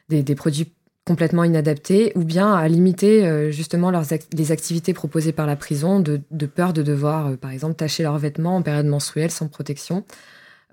[0.09, 0.71] des, des produits
[1.03, 5.99] complètement inadaptés, ou bien à limiter euh, justement leurs les activités proposées par la prison,
[5.99, 9.47] de, de peur de devoir, euh, par exemple, tâcher leurs vêtements en période menstruelle sans
[9.47, 10.05] protection.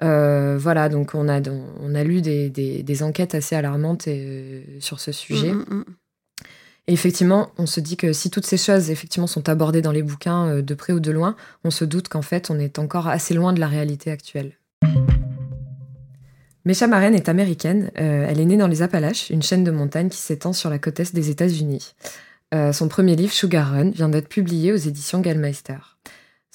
[0.03, 1.41] Euh, voilà, donc on a,
[1.81, 5.53] on a lu des, des- des enquêtes assez alarmantes euh, sur ce sujet.
[5.53, 5.85] Mhm, mhm.
[6.87, 10.03] Et effectivement, on se dit que si toutes ces choses effectivement sont abordées dans les
[10.03, 13.09] bouquins euh, de près ou de loin, on se doute qu'en fait, on est encore
[13.09, 14.53] assez loin de la réalité actuelle.
[16.65, 17.91] Mesha Maren est américaine.
[17.99, 20.79] Euh, elle est née dans les Appalaches, une chaîne de montagnes qui s'étend sur la
[20.79, 21.95] côte est des États-Unis.
[22.55, 25.77] Euh, son premier livre, Sugar Run, vient d'être publié aux éditions Gallmeister.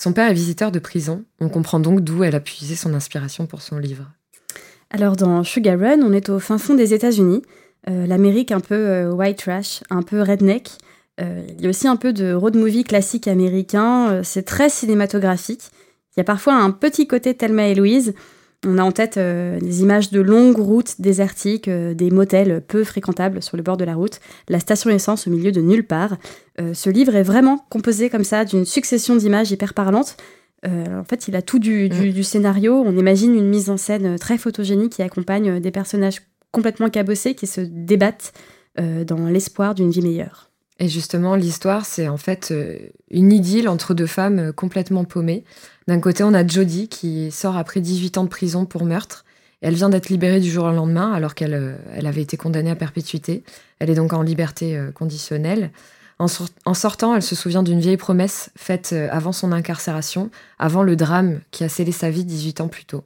[0.04, 1.24] Son père est visiteur de prison.
[1.40, 4.12] On comprend donc d'où elle a puisé son inspiration pour son livre.
[4.90, 7.42] Alors dans Sugar Run, on est au fin fond des États-Unis,
[7.90, 10.72] euh, l'Amérique un peu euh, white trash, un peu redneck.
[11.22, 15.72] Euh, il y a aussi un peu de road movie classique américain, c'est très cinématographique.
[16.12, 18.14] Il y a parfois un petit côté Thelma et Louise.
[18.66, 22.84] On a en tête euh, des images de longues routes désertiques, euh, des motels peu
[22.86, 26.16] fréquentables sur le bord de la route, la station essence au milieu de nulle part.
[26.62, 30.16] Euh, ce livre est vraiment composé comme ça d'une succession d'images hyper parlantes.
[30.66, 32.74] En fait, il a tout du, du- du scénario.
[32.86, 36.22] On imagine une mise en scène très photogénique qui accompagne des personnages
[36.52, 38.32] complètement cabossés qui se débattent
[38.78, 40.53] dans l'espoir d'une vie meilleure.
[40.84, 42.78] Et justement, l'histoire, c'est en fait euh,
[43.10, 45.46] une idylle entre deux femmes euh, complètement paumées.
[45.88, 49.24] D'un côté, on a Jodie qui sort après 18 ans de prison pour meurtre.
[49.62, 52.70] Elle vient d'être libérée du jour au lendemain alors qu'elle euh, elle avait été condamnée
[52.70, 53.46] à perpétuité.
[53.80, 55.72] Elle est donc en liberté conditionnelle.
[56.20, 60.84] En, sor- en sortant, elle se souvient d'une vieille promesse faite avant son incarcération, avant
[60.84, 63.06] le drame qui a scellé sa vie 18 ans plus tôt.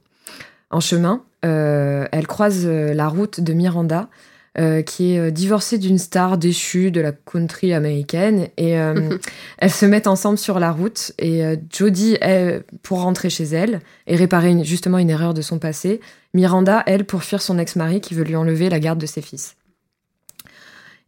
[0.70, 4.08] En chemin, elle croise la route de Miranda,
[4.56, 8.48] euh, qui est euh, divorcée d'une star déchue de la country américaine.
[8.56, 9.18] Et euh,
[9.58, 11.12] elles se mettent ensemble sur la route.
[11.18, 15.42] Et euh, Jodie, elle, pour rentrer chez elle et réparer une- justement une erreur de
[15.42, 16.00] son passé.
[16.34, 19.54] Miranda, elle, pour fuir son ex-mari qui veut lui enlever la garde de ses fils.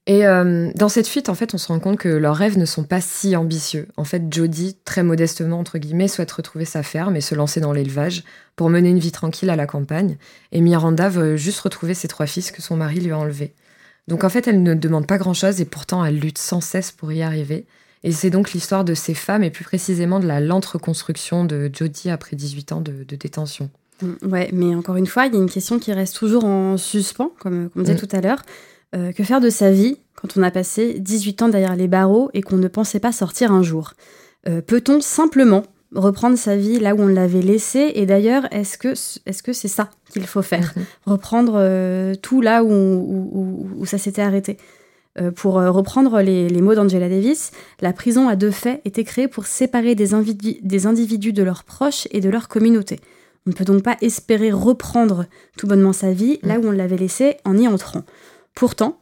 [0.07, 2.83] Et dans cette fuite, en fait, on se rend compte que leurs rêves ne sont
[2.83, 3.87] pas si ambitieux.
[3.97, 7.73] En fait, Jodie, très modestement, entre guillemets, souhaite retrouver sa ferme et se lancer dans
[7.73, 8.25] l'élevage
[8.61, 10.19] pour mener une vie tranquille à la campagne.
[10.53, 13.55] Et Miranda veut juste retrouver ses trois fils que son mari lui a enlevés.
[14.07, 17.11] Donc en fait, elle ne demande pas grand-chose et pourtant elle lutte sans cesse pour
[17.11, 17.65] y arriver.
[18.05, 21.71] Et c'est donc l'histoire de ces femmes et plus précisément de la lente reconstruction de
[21.73, 23.71] Jodie après 18 ans de, de détention.
[24.03, 26.77] Mm, Ouais, mais encore une fois, il y a une question qui reste toujours en
[26.77, 28.07] suspens, comme, comme on disait Mm.
[28.07, 28.43] tout à l'heure.
[28.95, 32.29] Euh, que faire de sa vie quand on a passé 18 ans derrière les barreaux
[32.35, 33.95] et qu'on ne pensait pas sortir un jour?
[34.49, 35.63] Euh, Peut-on simplement
[35.95, 38.89] reprendre sa vie là où on l'avait laissée Et d'ailleurs, est-ce que
[39.27, 40.85] est-ce que c'est ça qu'il faut faire Mhm.
[41.07, 44.57] Reprendre euh, tout là où, où- où- où ça s'était arrêté
[45.19, 47.51] Euh, pour euh, reprendre les, les mots d'Angela Davis,
[47.81, 50.11] la prison a de fait été créée pour séparer des,
[50.63, 53.01] des individus de leurs proches et de leur communauté.
[53.45, 55.25] On ne peut donc pas espérer reprendre
[55.59, 58.05] tout bonnement sa vie là où on l'avait laissée en y entrant.
[58.55, 58.99] Pourtant,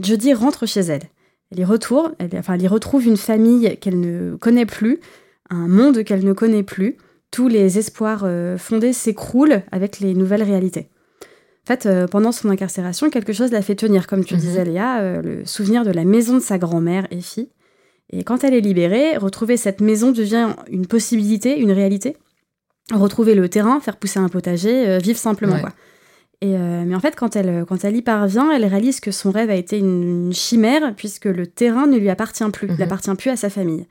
[0.00, 1.02] Jodie rentre chez elle.
[1.50, 5.00] Elle y retourne, elle, enfin, elle y retrouve une famille qu'elle ne connaît plus,
[5.54, 6.96] un monde qu'elle ne connaît plus.
[7.30, 10.88] Tous les espoirs euh, fondés s'écroulent avec les nouvelles réalités.
[11.64, 14.40] En fait, euh, pendant son incarcération, quelque chose l'a fait tenir, comme tu Mhm.
[14.40, 17.48] disais, Léa, euh, le souvenir de la maison de sa grand-mère, Effie.
[18.10, 22.16] Et quand elle est libérée, retrouver cette maison devient une possibilité, une réalité.
[22.92, 25.54] Retrouver le terrain, faire pousser un potager, euh, vivre simplement.
[25.54, 25.60] Ouais.
[25.60, 25.72] Quoi.
[26.42, 29.48] Et, mais en fait, quand elle, quand elle y parvient, elle réalise que son rêve
[29.48, 32.78] a été une, une chimère, puisque le terrain ne lui appartient plus, Mhm.
[32.80, 33.86] n'appartient plus à sa famille.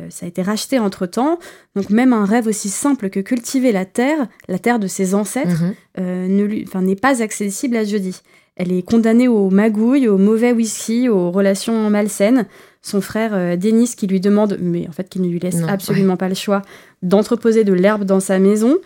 [0.00, 1.38] Euh, ça a été racheté entre-temps,
[1.76, 5.62] donc même un rêve aussi simple que cultiver la terre, la terre de ses ancêtres,
[5.62, 5.74] Mhm.
[6.00, 8.20] euh, n'est pas accessible à Jodie.
[8.56, 12.46] Elle est condamnée aux magouilles, aux mauvais whisky, aux relations malsaines.
[12.80, 15.68] Son frère euh, Denis qui lui demande, mais en fait qui ne lui laisse Non,
[15.68, 16.62] absolument pas le choix,
[17.02, 18.76] d'entreposer de l'herbe dans sa maison,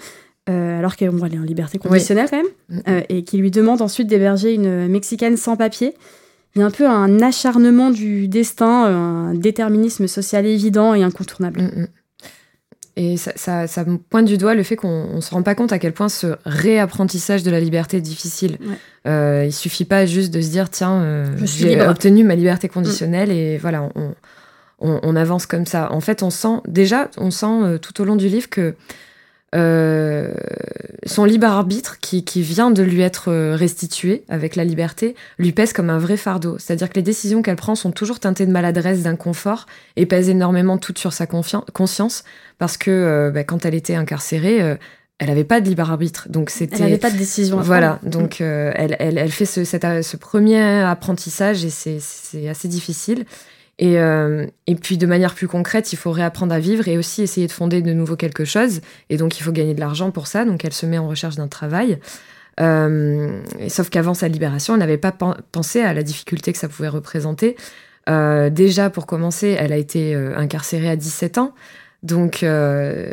[0.48, 2.82] euh, alors qu'elle est en liberté conditionnelle quand même, Mhm.
[2.88, 5.94] euh, et qui lui demande ensuite d'héberger une Mexicaine sans papier.
[6.56, 11.60] Il y a un peu un acharnement du destin, un déterminisme social évident et incontournable.
[11.62, 11.86] Mm, mm.
[12.98, 15.78] Et ça, ça- pointe du doigt le fait qu'on ne se rend pas compte à
[15.78, 18.56] quel point ce réapprentissage de la liberté est difficile.
[18.62, 18.76] Ouais.
[19.06, 21.76] Euh, il suffit pas juste de se dire tiens, euh, j'ai.
[21.76, 21.90] Mm.
[21.90, 24.14] obtenu ma liberté conditionnelle et voilà, on,
[24.80, 25.92] on- on avance comme ça.
[25.92, 28.74] En fait, on sent déjà, on sent euh, tout au long du livre que
[29.56, 30.32] euh,
[31.06, 35.52] son libre arbitre, qui, qui vient de lui être euh, restitué avec la liberté, lui
[35.52, 36.56] pèse comme un vrai fardeau.
[36.58, 39.66] C'est-à-dire que les décisions qu'elle prend sont toujours teintées de maladresse, d'inconfort,
[39.96, 42.24] et pèsent énormément toutes sur sa conscience,
[42.58, 44.76] parce que euh, bah, quand elle était incarcérée, euh,
[45.18, 46.28] elle n'avait pas de libre arbitre.
[46.28, 46.76] Donc c'était.
[46.76, 47.58] Elle n'avait pas de décision.
[47.58, 47.98] À voilà.
[48.02, 53.24] Donc euh, elle, elle, elle, fait ce, ce premier apprentissage et c'est assez difficile.
[53.78, 57.22] Et, euh, et puis de manière plus concrète, il faut réapprendre à vivre et aussi
[57.22, 58.80] essayer de fonder de nouveau quelque chose.
[59.10, 60.44] Et donc il faut gagner de l'argent pour ça.
[60.44, 61.98] Donc elle se met en recherche d'un travail.
[62.58, 65.12] Euh, sauf qu'avant sa libération, elle n'avait pas
[65.52, 67.56] pensé à la difficulté que ça pouvait représenter.
[68.08, 71.54] Euh, déjà, pour commencer, elle a été euh, incarcérée à 17 ans.
[72.02, 73.10] Donc, euh,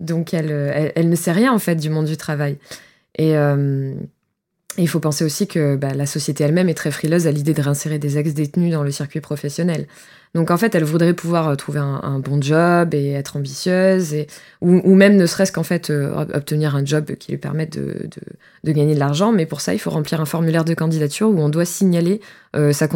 [0.00, 2.58] donc elle, elle, ne sait rien en fait du monde du travail.
[3.16, 3.34] Et,
[4.78, 7.54] euh, il faut penser aussi que bah, la société elle-même est très frileuse à l'idée
[7.54, 9.86] de réinsérer des ex-détenus dans le circuit professionnel.
[10.34, 14.26] Donc en fait, elle voudrait pouvoir euh, trouver un, bon job et être ambitieuse, et,
[14.60, 18.94] ou, même ne serait-ce qu'en fait euh, obtenir un job qui lui permette de, gagner
[18.94, 19.32] de l'argent.
[19.32, 22.20] Mais pour ça, il faut remplir un formulaire de candidature où on doit signaler
[22.56, 22.88] euh, sa,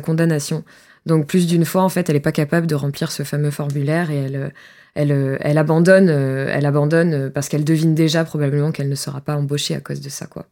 [0.00, 0.62] condamnation.
[1.06, 4.10] Donc plus d'une fois, en fait, elle n'est pas capable de remplir ce fameux formulaire
[4.10, 4.52] et elle,
[4.94, 9.74] elle, elle abandonne, elle abandonne parce qu'elle devine déjà probablement qu'elle ne sera pas embauchée
[9.74, 10.46] à cause de ça, quoi.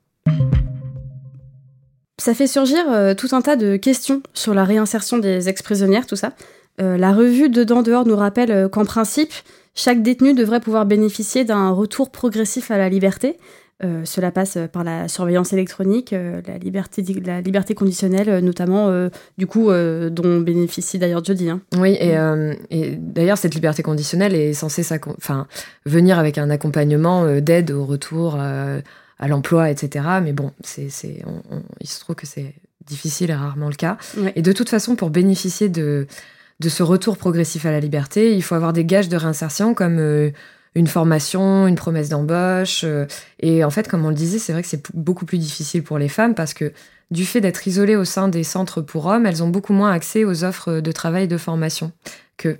[2.21, 6.17] Ça fait surgir euh, tout un tas de questions sur la réinsertion des ex-prisonnières, tout
[6.17, 6.35] ça.
[6.83, 9.33] Euh, la revue Dedans Dehors nous rappelle euh, qu'en principe,
[9.75, 13.39] chaque détenu devrait pouvoir bénéficier d'un retour progressif à la liberté.
[14.05, 18.93] Cela passe par la surveillance électronique, la, liberté, la liberté conditionnelle, notamment,
[19.39, 21.49] du coup, dont bénéficie d'ailleurs Jodie.
[21.49, 21.63] Hein.
[21.79, 22.15] Oui, et,
[22.69, 24.83] et d'ailleurs, cette liberté conditionnelle est censée
[25.87, 28.37] venir avec un accompagnement d'aide au retour
[29.21, 30.05] à l'emploi, etc.
[30.23, 30.89] Mais bon, c'est,
[31.81, 32.55] il se trouve que c'est
[32.87, 33.99] difficile et rarement le cas.
[34.17, 34.33] Ouais.
[34.35, 36.07] Et de toute façon, pour bénéficier de,
[36.59, 39.99] de ce retour progressif à la liberté, il faut avoir des gages de réinsertion comme
[39.99, 40.31] euh,
[40.75, 42.81] une formation, une promesse d'embauche.
[42.83, 43.07] Euh,
[43.41, 45.99] et en fait, comme on le disait, c'est vrai que c'est beaucoup plus difficile pour
[45.99, 46.73] les femmes parce que
[47.11, 50.25] du fait d'être isolées au sein des centres pour hommes, elles ont beaucoup moins accès
[50.25, 51.93] aux offres de travail et de formation
[52.39, 52.57] que.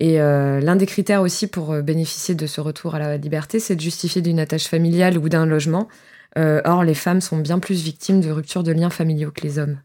[0.00, 3.58] Et euh, l'un des critères aussi pour euh, bénéficier de ce retour à la liberté,
[3.58, 5.88] c'est de justifier d'une attache familiale ou d'un logement.
[6.36, 9.58] Euh, or, les femmes sont bien plus victimes de ruptures de liens familiaux que les
[9.58, 9.78] hommes.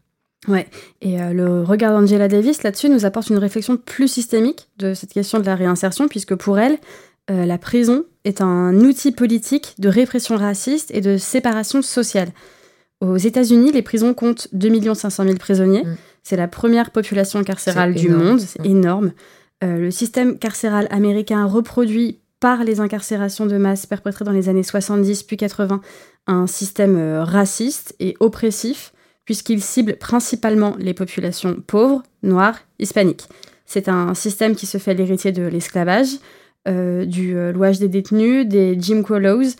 [0.46, 0.66] Ouais,
[1.00, 5.12] et euh, le regard d'Angela Davis là-dessus nous apporte une réflexion plus systémique de cette
[5.12, 6.78] question de la réinsertion, puisque pour elle,
[7.30, 12.28] euh, la prison est un outil politique de répression raciste et de séparation sociale.
[13.00, 15.84] Aux États-Unis, les prisons comptent 2 500 000 prisonniers.
[15.84, 15.96] Mmh.
[16.22, 18.66] C'est la première population carcérale du monde, c'est mmh.
[18.66, 19.12] énorme.
[19.62, 24.62] Euh, le système carcéral américain reproduit par les incarcérations de masse perpétrées dans les années
[24.62, 25.80] 70 puis 80
[26.26, 28.92] un système euh, raciste et oppressif
[29.24, 33.26] puisqu'il cible principalement les populations pauvres, noires, hispaniques.
[33.64, 36.18] C'est un système qui se fait l'héritier de l'esclavage,
[36.68, 39.54] euh, du louage des détenus, des Jim Crow laws.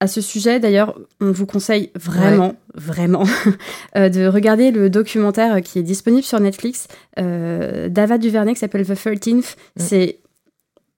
[0.00, 2.54] À ce sujet, d'ailleurs, on vous conseille vraiment, ouais.
[2.74, 3.24] vraiment,
[3.96, 8.86] euh, de regarder le documentaire qui est disponible sur Netflix euh, d'Ava Duvernay qui s'appelle
[8.86, 9.36] The 13th.
[9.36, 9.42] Mm.
[9.76, 10.18] C'est,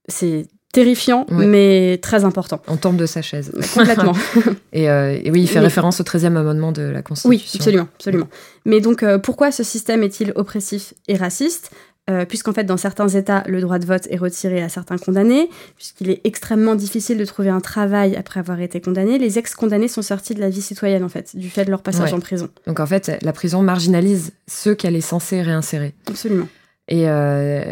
[0.09, 2.61] c'est terrifiant, mais très important.
[2.67, 3.53] On tombe de sa chaise.
[3.75, 4.15] Complètement.
[4.73, 5.67] et, euh, et, oui, il fait mais...
[5.67, 7.29] référence au 13e amendement de la Constitution.
[7.29, 7.89] Oui, absolument.
[7.95, 8.29] absolument.
[8.65, 11.71] Mais donc, euh, pourquoi ce système est-il oppressif et raciste?
[12.11, 15.49] Euh, puisqu'en fait, dans certains États, le droit de vote est retiré à certains condamnés,
[15.77, 19.19] puisqu'il est extrêmement difficile de trouver un travail après avoir été condamné.
[19.19, 22.11] Les ex-condamnés sont sortis de la vie citoyenne, en fait, du fait de leur passage
[22.11, 22.17] ouais.
[22.17, 22.49] en prison.
[22.67, 25.95] Donc, en fait, la prison marginalise ceux qu'elle est censée réinsérer.
[26.09, 26.49] Absolument.
[26.89, 27.63] Et euh,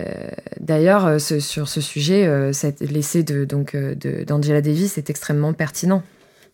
[0.60, 6.02] d'ailleurs, ce, sur ce sujet, euh, l'essai de, donc, de, d'Angela Davis est extrêmement pertinent.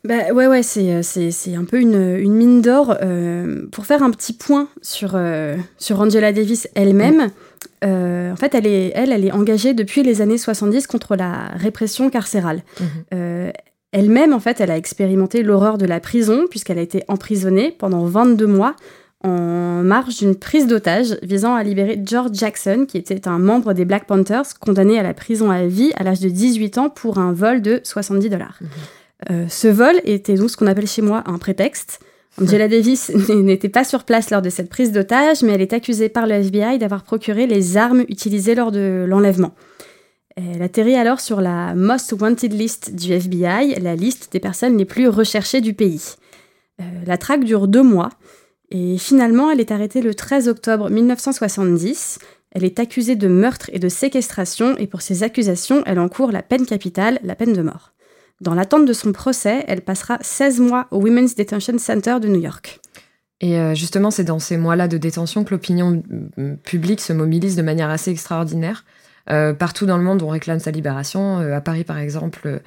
[0.04, 2.96] Bah, ouais, ouais, c'est, c'est, c'est un peu une, une mine d'or.
[3.02, 7.30] Euh, pour faire un petit point sur, euh, sur Angela Davis elle-même,
[7.84, 11.48] euh, en fait, elle est, elle, elle est engagée depuis les années 70 contre la
[11.54, 12.62] répression carcérale.
[12.80, 13.50] Mmh.
[13.92, 18.04] elle-même, en fait, elle a expérimenté l'horreur de la prison, puisqu'elle a été emprisonnée pendant
[18.04, 18.76] 22 mois
[19.24, 23.84] en marge d'une prise d'otage visant à libérer George Jackson, qui était un membre des
[23.84, 27.32] Black Panthers, condamné à la prison à vie à l'âge de 18 ans pour un
[27.32, 28.58] vol de 70 dollars.
[28.60, 28.66] Mmh.
[29.30, 32.00] Euh, ce vol était donc ce qu'on appelle chez moi un prétexte.
[32.40, 36.08] Angela Davis n'était pas sur place lors de cette prise d'otage, mais elle est accusée
[36.08, 39.54] par le FBI d'avoir procuré les armes utilisées lors de l'enlèvement.
[40.36, 44.84] Elle atterrit alors sur la Most Wanted List du FBI, la liste des personnes les
[44.84, 46.16] plus recherchées du pays.
[46.80, 48.10] Euh, la traque dure deux mois,
[48.70, 52.18] et finalement elle est arrêtée le 13 octobre 1970.
[52.50, 56.42] Elle est accusée de meurtre et de séquestration, et pour ces accusations, elle encourt la
[56.42, 57.92] peine capitale, la peine de mort.
[58.40, 62.40] Dans l'attente de son procès, elle passera 16 mois au Women's Detention Center de New
[62.40, 62.80] York.
[63.40, 66.02] Et euh, justement, c'est dans ces mois-là de détention que l'opinion
[66.64, 68.84] publique se mobilise de manière assez extraordinaire.
[69.28, 71.40] Euh, partout dans le monde, on réclame sa libération.
[71.40, 72.60] Euh, à Paris, par exemple,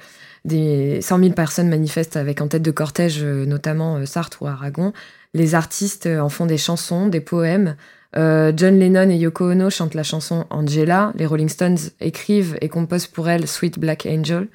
[0.44, 4.92] des 100 000 personnes manifestent avec en tête de cortège, notamment Sartre ou Aragon.
[5.34, 7.76] Les artistes en font des chansons, des poèmes.
[8.14, 11.12] John Lennon et Yoko Ono chantent la chanson Angela.
[11.14, 14.48] Les Rolling Stones écrivent et composent pour elle Sweet Black Angel.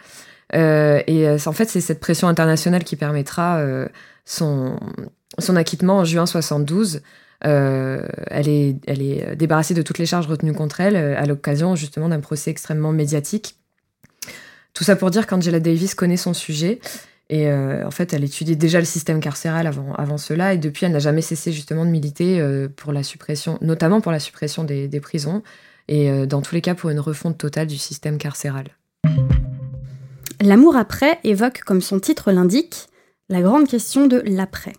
[0.54, 3.64] Et en fait, c'est cette pression internationale qui permettra
[4.26, 4.80] son,
[5.40, 7.02] son acquittement en juin 72.
[7.42, 12.10] elle, est, elle est débarrassée de toutes les charges retenues contre elle à l'occasion justement
[12.10, 13.56] d'un procès extrêmement médiatique.
[14.74, 16.80] Tout ça pour dire qu'Angela Davis connaît son sujet
[17.30, 20.92] et euh, en fait, elle étudiait déjà le système carcéral avant, cela, et depuis, elle
[20.92, 25.00] n'a jamais cessé justement de militer euh, pour la suppression, notamment pour la suppression des,
[25.00, 25.42] prisons,
[25.88, 28.66] et euh, dans tous les cas pour une refonte totale du système carcéral.
[30.42, 32.88] L'amour après évoque, comme son titre l'indique,
[33.30, 34.74] la grande question de l'après.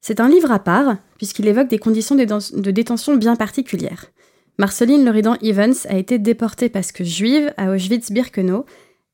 [0.00, 4.06] C'est un livre à part, puisqu'il évoque des conditions de détention bien particulières.
[4.58, 8.64] Marceline Loridan Evans a été déportée parce que juive à Auschwitz-Birkenau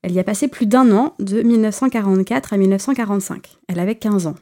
[0.05, 3.57] elle y a passé plus d'un an, de 1944 à 1945.
[3.67, 4.35] Elle avait 15 ans.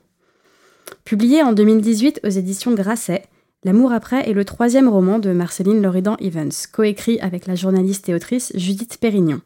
[1.05, 3.23] Publié en 2018 aux éditions Grasset,
[3.63, 8.13] L'amour après est le troisième roman de Marceline Loridan Evans, coécrit avec la journaliste et
[8.13, 9.39] autrice Judith Pérignon.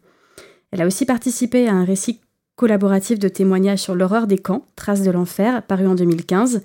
[0.72, 2.20] Elle a aussi participé à un récit
[2.55, 6.61] collaboratif de témoignages sur l'horreur des camps, Traces de l'enfer, paru en 2015.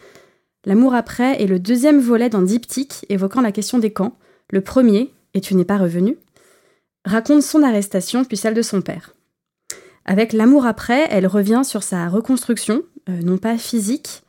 [0.64, 4.16] L'amour après est le deuxième volet d'un diptyque évoquant la question des camps.
[4.50, 6.16] Le premier, Et tu n'es pas revenu,
[7.05, 9.14] raconte son arrestation puis celle de son père.
[10.05, 14.22] Avec L'amour après, elle revient sur sa reconstruction, euh, non pas physique,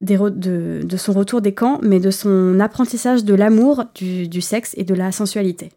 [0.00, 4.94] de, son retour des camps, mais de son apprentissage de l'amour, du, sexe et de
[4.94, 5.70] la sensualité.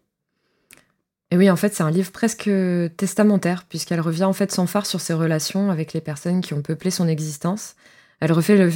[1.30, 2.50] Et oui, en fait, c'est un livre presque
[2.96, 6.62] testamentaire, puisqu'elle revient en fait sans phare sur ses relations avec les personnes qui ont
[6.62, 7.74] peuplé son existence.
[8.20, 8.70] Elle refait le,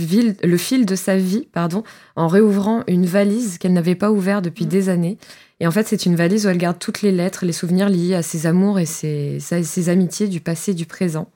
[0.47, 1.83] le fil de sa vie pardon,
[2.15, 4.69] en réouvrant une valise qu'elle n'avait pas ouverte depuis mmh.
[4.69, 5.19] des années
[5.63, 8.17] et en fait, c'est une valise où elle garde toutes les lettres, les souvenirs liés
[8.17, 11.31] à ses amours et ses, ses amitiés du passé et du présent.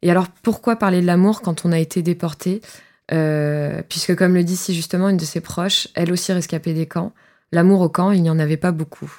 [0.00, 2.62] Et alors, pourquoi parler de l'amour quand on a été déporté?
[3.12, 6.86] Euh, Puisque, comme le dit si justement une de ses proches, elle aussi rescapée des
[6.86, 7.12] camps,
[7.52, 9.12] l'amour au camp, il n'y en avait pas beaucoup.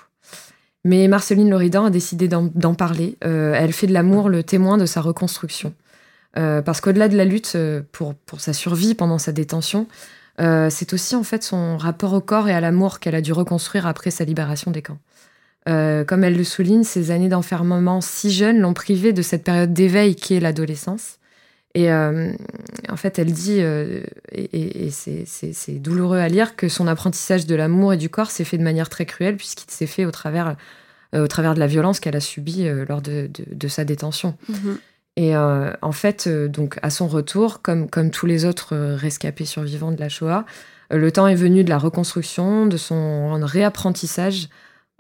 [0.86, 3.18] Mais Marceline Loridan a décidé d'en parler.
[3.26, 5.74] Euh, elle fait de l'amour le témoin de sa reconstruction.
[6.38, 7.58] Euh, parce qu'au-delà de la lutte
[7.92, 9.88] pour, pour sa survie pendant sa détention,
[10.42, 13.32] euh, c'est aussi en fait son rapport au corps et à l'amour qu'elle a dû
[13.32, 14.98] reconstruire après sa libération des camps.
[15.68, 19.74] Euh, comme elle le souligne, ces années d'enfermement si jeunes l'ont privée de cette période
[19.74, 21.18] d'éveil qui est l'adolescence.
[21.76, 22.32] Et euh,
[22.90, 23.60] en fait, elle dit,
[24.32, 28.58] et, c'est douloureux à lire, que son apprentissage de l'amour et du corps s'est fait
[28.58, 30.56] de manière très cruelle, puisqu'il s'est fait au travers,
[31.14, 33.30] au travers de la violence qu'elle a subie lors de,
[33.68, 34.38] sa détention.
[34.50, 34.78] Mm-hmm.
[35.18, 38.96] Et euh, en fait, euh, donc à son retour, comme, comme tous les autres euh,
[38.96, 40.46] rescapés survivants de la Shoah,
[40.92, 44.50] le temps est venu de la reconstruction, de son réapprentissage,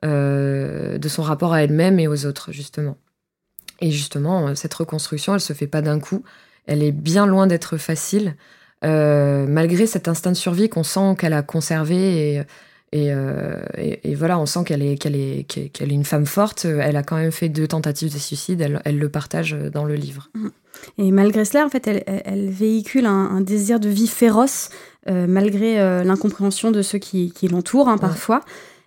[0.01, 2.97] de son rapport à elle-même et aux autres, justement.
[3.81, 6.23] Et justement, cette reconstruction, elle se fait pas d'un coup.
[6.67, 8.35] Elle est bien loin d'être facile,
[8.81, 12.43] malgré cet instinct de survie qu'on sent qu'elle a conservé et
[12.95, 16.65] euh, et, voilà, on sent qu'elle est, qu'elle est, qu'elle est une femme forte.
[16.65, 18.65] Elle a quand même fait deux tentatives de suicide.
[18.83, 20.29] Elle, le partage dans le livre.
[20.33, 20.47] Mmh.
[20.99, 24.69] Et malgré cela, en fait, elle, véhicule un, désir de vie féroce,
[25.09, 28.41] euh, malgré euh, l'incompréhension de ceux qui, l'entourent, hein, parfois.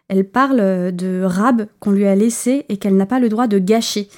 [0.08, 3.58] Elle parle de rab qu'on lui a laissé et qu'elle n'a pas le droit de
[3.58, 4.08] gâcher.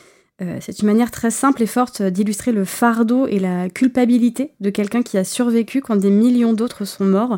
[0.61, 5.03] C'est une manière très simple et forte d'illustrer le fardeau et la culpabilité de quelqu'un
[5.03, 7.37] qui a survécu quand des millions d'autres sont morts.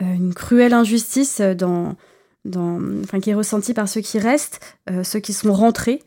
[0.00, 1.96] Euh, une cruelle injustice euh, dans,
[2.44, 6.00] dans, enfin, qui est ressentie par ceux qui restent, euh, ceux qui sont rentrés.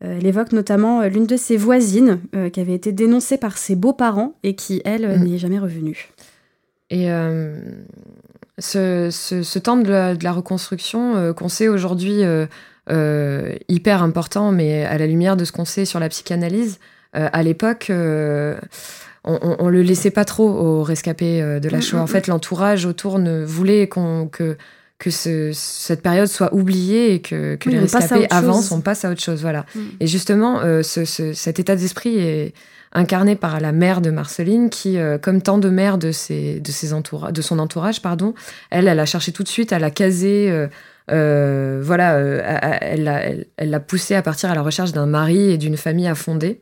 [0.00, 2.20] elle évoque notamment l'une de ses voisines
[2.52, 5.24] qui avait été dénoncée par ses beaux-parents et qui, elle, mm.
[5.24, 6.08] n'y est jamais revenue.
[6.88, 7.08] Et
[8.58, 9.90] ce, ce, temps de
[10.22, 12.22] la, reconstruction qu'on sait aujourd'hui
[13.68, 16.78] hyper important, mais à la lumière de ce qu'on sait sur la psychanalyse,
[17.12, 17.90] à l'époque
[19.24, 22.00] on, le laissait pas trop aux rescapés euh, de la mm, Shoah.
[22.00, 22.30] En mm, fait, mm.
[22.30, 24.56] l'entourage autour ne voulait que,
[24.98, 29.42] que cette période soit oubliée et que, les rescapés avancent, on passe à autre chose.
[29.42, 29.66] Voilà.
[30.00, 32.54] Et justement, euh, cet état d'esprit est
[32.92, 36.72] incarné par la mère de Marceline qui, euh, comme tant de mères de, ses, de,
[36.72, 38.34] ses de son entourage, pardon,
[38.70, 39.90] elle, elle a cherché tout de suite à la
[41.08, 41.80] caser.
[41.82, 43.22] voilà, elle l'a
[43.56, 46.60] elle, poussée à partir à la recherche d'un mari et d'une famille à fonder.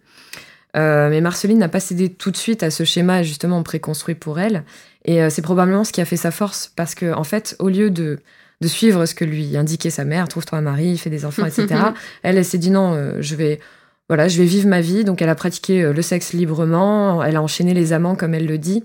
[0.77, 4.39] Euh, mais Marceline n'a pas cédé tout de suite à ce schéma justement préconstruit pour
[4.39, 4.65] elle.
[5.05, 7.69] Et euh, c'est probablement ce qui a fait sa force, parce que en fait, au
[7.69, 8.19] lieu de,
[8.61, 11.67] de suivre ce que lui indiquait sa mère, trouve-toi un mari, fais des enfants, etc.,
[12.23, 13.61] elle, elle s'est dit non, euh, je vais
[14.09, 15.05] voilà, je vais vivre ma vie.
[15.05, 18.59] Donc elle a pratiqué le sexe librement, elle a enchaîné les amants comme elle le
[18.59, 18.83] dit.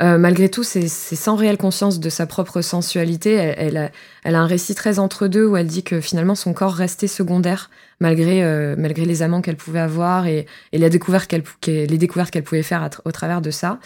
[0.00, 3.34] Malgré tout, c'est sans réelle conscience de sa propre sensualité.
[3.34, 3.90] Elle, a,
[4.22, 7.08] elle, a, un récit très entre deux où elle dit que finalement son corps restait
[7.08, 7.70] secondaire
[8.00, 12.88] malgré, euh, malgré les amants qu'elle pouvait avoir et, et les découvertes qu'elle pouvait faire
[13.04, 13.80] au travers de ça.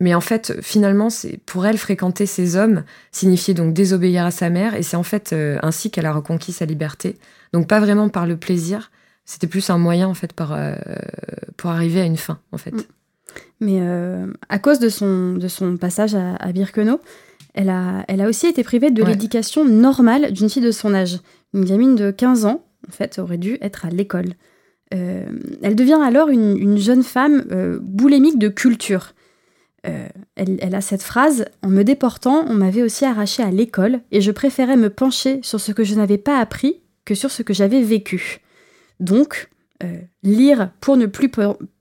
[0.00, 4.48] Mais en fait, finalement, c'est pour elle, fréquenter ces hommes signifiait donc désobéir à sa
[4.48, 7.18] mère, et c'est en fait euh, ainsi qu'elle a reconquis sa liberté.
[7.52, 8.92] Donc pas vraiment par le plaisir,
[9.24, 10.56] c'était plus un moyen en fait pour,
[11.56, 12.74] pour arriver à une fin en fait.
[13.60, 13.80] Mais
[14.48, 17.00] à cause de son, de son passage à, Birkenau,
[17.54, 21.18] elle a, elle a aussi été privée de l'éducation normale d'une fille de son âge.
[21.54, 24.34] Une gamine de 15 ans, en fait, aurait dû être à l'école.
[24.90, 27.44] elle devient alors une, une jeune femme
[27.80, 29.12] boulémique de culture.
[29.86, 34.20] Euh, elle, a cette phrase En me déportant, on m'avait aussi arraché à l'école et
[34.20, 37.54] je préférais me pencher sur ce que je n'avais pas appris que sur ce que
[37.54, 38.40] j'avais vécu.
[39.00, 39.48] Donc,
[39.84, 41.30] euh, lire pour ne plus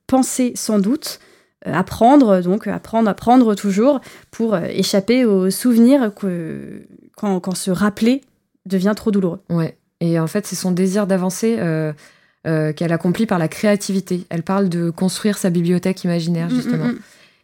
[0.06, 1.36] penser sans doute, euh,
[1.66, 4.00] apprendre, donc apprendre, apprendre toujours
[4.32, 6.84] pour échapper aux souvenirs que,
[7.16, 8.22] quand, quand, se rappeler
[8.66, 9.42] devient trop douloureux.
[9.50, 11.58] Ouais, et en fait, c'est son désir d'avancer.
[12.44, 14.26] qu'elle accomplit par la créativité.
[14.30, 16.86] Elle parle de construire sa bibliothèque imaginaire, mm, mm, justement.
[16.86, 17.00] Mm.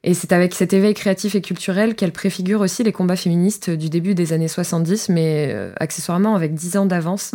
[0.06, 3.90] Et c'est avec cet éveil créatif et culturel qu'elle préfigure aussi les combats féministes du
[3.90, 7.32] début des années 70, mais euh, accessoirement avec 10 ans d'avance.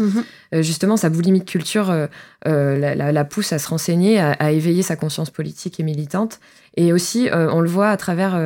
[0.54, 4.96] Euh, justement, sa boulimie de culture euh, la, pousse à se renseigner, à, éveiller sa
[4.96, 6.40] conscience politique et militante.
[6.80, 8.38] Et aussi, on le voit à travers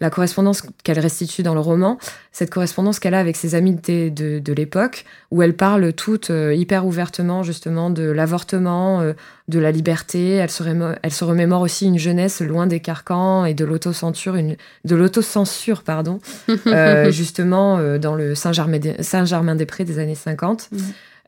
[0.00, 1.96] la correspondance qu'elle restitue dans le roman,
[2.30, 6.84] cette correspondance qu'elle a avec ses amis de, de, l'époque, où elle parle toutes hyper
[6.84, 9.14] ouvertement justement de l'avortement,
[9.48, 10.34] de la liberté.
[10.34, 10.62] Elle se,
[11.02, 14.36] elle se remémore aussi une jeunesse loin des carcans et de l'autocensure,
[14.84, 16.20] de l'autocensure pardon,
[16.66, 20.70] euh, justement euh, dans le Saint-Germain-des-Prés des années 50.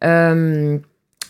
[0.05, 0.79] Euh,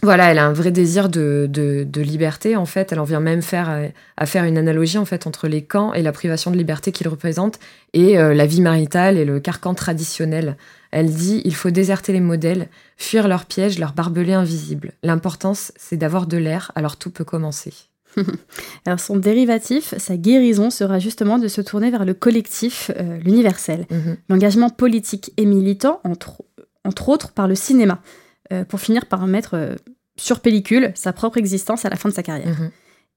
[0.02, 2.92] voilà, elle a un vrai désir de, de, liberté en fait.
[2.92, 6.02] Elle en vient même faire à, faire une analogie en fait entre les camps et
[6.02, 7.60] la privation de liberté qu'ils représentent
[7.92, 10.56] et la vie maritale et le carcan traditionnel.
[10.90, 14.92] Elle dit il faut déserter les modèles, fuir leurs pièges, leurs barbelés invisibles.
[15.02, 17.72] L'importance, c'est d'avoir de l'air, alors tout peut commencer.
[18.86, 23.86] alors son dérivatif, sa guérison sera justement de se tourner vers le collectif, euh, l'universel.
[23.90, 24.16] Mhm.
[24.28, 26.42] L'engagement politique et militant, entre,
[26.84, 28.31] entre, autres par le cinéma, euh,
[28.68, 29.76] pour finir par mettre euh,
[30.16, 32.58] sur pellicule sa propre existence à la fin de sa carrière.
[32.58, 32.70] Mhm.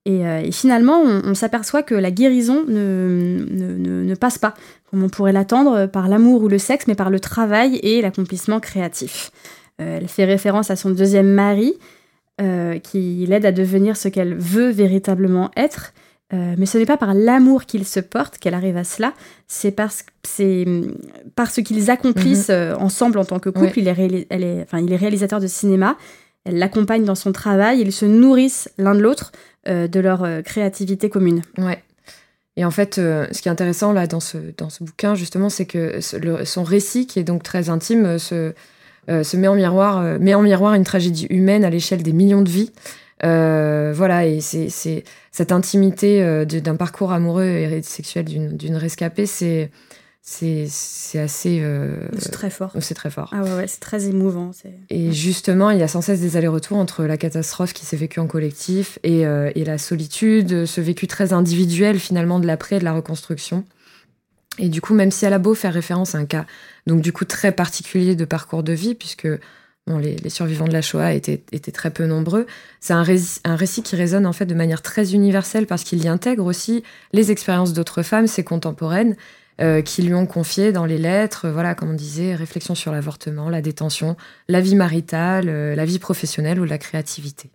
[0.08, 4.54] Euh, et, finalement, on, s'aperçoit que la guérison ne, ne, passe pas,
[4.90, 8.60] comme on pourrait l'attendre, par l'amour ou le sexe, mais par le travail et l'accomplissement
[8.60, 9.32] créatif.
[9.80, 11.74] Euh, elle fait référence à son deuxième mari,
[12.40, 15.92] euh, qui l'aide à devenir ce qu'elle veut véritablement être.
[16.32, 19.12] Mais ce n'est pas par l'amour qu'il se porte qu'elle arrive à cela,
[19.46, 20.04] c'est parce,
[21.36, 22.76] parce qu'ils accomplissent mhm.
[22.80, 23.78] ensemble en tant que couple.
[23.78, 25.96] Il, est elle est, enfin, il est réalisateur de cinéma,
[26.46, 29.32] elle l'accompagne dans son travail, ils se nourrissent l'un de l'autre
[29.68, 31.42] euh, de leur euh, créativité commune.
[31.58, 31.82] Ouais.
[32.56, 35.48] Et en fait, euh, ce qui est intéressant là dans ce, dans ce bouquin, justement,
[35.48, 38.54] c'est que son récit, qui est donc très intime, se,
[39.08, 42.48] se met, en miroir, met en miroir une tragédie humaine à l'échelle des millions de
[42.48, 42.72] vies.
[43.22, 49.70] Voilà, et c'est cette intimité d'un parcours amoureux et sexuel d'une rescapée, c'est
[50.28, 51.60] c'est assez.
[51.62, 52.72] Euh, c'est très fort.
[52.80, 53.30] C'est très fort.
[53.32, 54.50] Ah ouais, c'est très émouvant.
[54.90, 58.18] Et justement, il y a sans cesse des allers-retours entre la catastrophe qui s'est vécue
[58.18, 62.84] en collectif et, euh, et, la solitude, ce vécu très individuel finalement de l'après, de
[62.84, 63.64] la reconstruction.
[64.58, 66.44] Et du coup, même si elle a beau faire référence à un cas,
[66.88, 69.28] donc du coup très particulier de parcours de vie, puisque
[69.86, 71.38] les, survivants de la Shoah étaient,
[71.72, 72.46] très peu nombreux,
[72.80, 73.04] c'est un,
[73.44, 76.82] un, récit qui résonne en fait de manière très universelle parce qu'il y intègre aussi
[77.12, 79.16] les expériences d'autres femmes, ses contemporaines,
[79.58, 83.48] euh, qui lui ont confié dans les lettres, voilà, comme on disait, réflexion sur l'avortement,
[83.48, 84.14] la détention,
[84.48, 87.50] la vie maritale, euh, la vie professionnelle ou la créativité.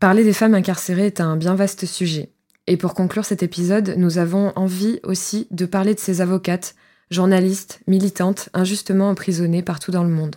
[0.00, 2.30] Parler des femmes incarcérées est un bien vaste sujet.
[2.66, 6.74] Et pour conclure cet épisode, nous avons envie aussi de parler de ces avocates,
[7.12, 10.36] journalistes, militantes, injustement emprisonnées partout dans le monde.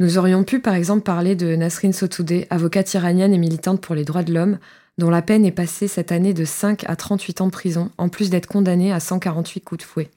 [0.00, 4.04] Nous aurions pu par exemple parler de Nasrin Sotoudeh, avocate iranienne et militante pour les
[4.04, 4.58] droits de l'homme,
[4.98, 8.08] dont la peine est passée cette année de 5 à 38 ans de prison, en
[8.08, 10.10] plus d'être condamnée à 148 coups de fouet.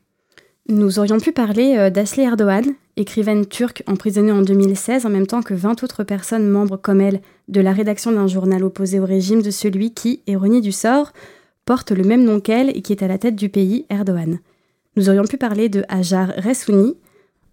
[0.70, 2.66] Nous aurions pu parler euh, d'Asli Erdogan,
[2.98, 7.22] écrivaine turque emprisonnée en 2016 en même temps que 20 autres personnes membres comme elle
[7.48, 11.14] de la rédaction d'un journal opposé au régime de celui qui, ironie du sort,
[11.64, 14.40] porte le même nom qu'elle et qui est à la tête du pays, Erdogan.
[14.98, 16.98] Nous aurions pu parler de Hajar Ressouni,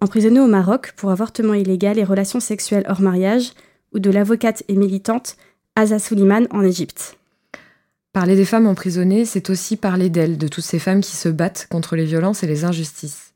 [0.01, 3.53] emprisonnée au Maroc pour avortement illégal et relations sexuelles hors mariage,
[3.92, 5.36] ou de l'avocate et militante
[5.76, 7.18] Asa Suliman en Égypte.
[8.14, 11.66] Parler des femmes emprisonnées, c'est aussi parler d'elles, de toutes ces femmes qui se battent
[11.70, 13.34] contre les violences et les injustices.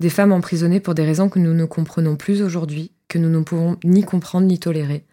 [0.00, 3.42] Des femmes emprisonnées pour des raisons que nous ne comprenons plus aujourd'hui, que nous ne
[3.42, 5.06] pouvons ni comprendre ni tolérer.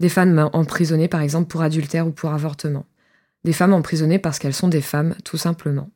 [0.00, 2.86] Des femmes emprisonnées par exemple pour adultère ou pour avortement.
[3.44, 5.90] Des femmes emprisonnées parce qu'elles sont des femmes, tout simplement.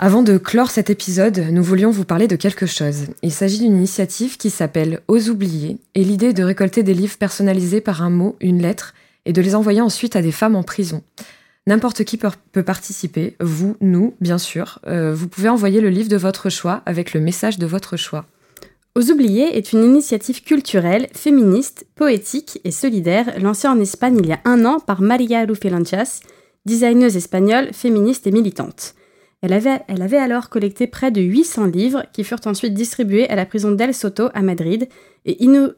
[0.00, 3.06] Avant de clore cet épisode, nous voulions vous parler de quelque chose.
[3.22, 7.16] Il s'agit d'une initiative qui s'appelle Aux oubliés, et l'idée est de récolter des livres
[7.16, 8.92] personnalisés par un mot, une lettre,
[9.24, 11.04] et de les envoyer ensuite à des femmes en prison.
[11.68, 14.80] N'importe qui peut, participer, vous, nous, bien sûr.
[14.88, 18.26] Euh, vous pouvez envoyer le livre de votre choix avec le message de votre choix.
[18.96, 24.32] Aux oubliés est une initiative culturelle, féministe, poétique et solidaire lancée en Espagne il y
[24.32, 26.20] a un an par Maria Rufilanchas,
[26.66, 28.96] designeuse espagnole, féministe et militante.
[29.44, 33.72] Elle avait, alors collecté près de 800 livres qui furent ensuite distribués à la prison
[33.72, 34.88] d'El Soto à Madrid
[35.26, 35.36] et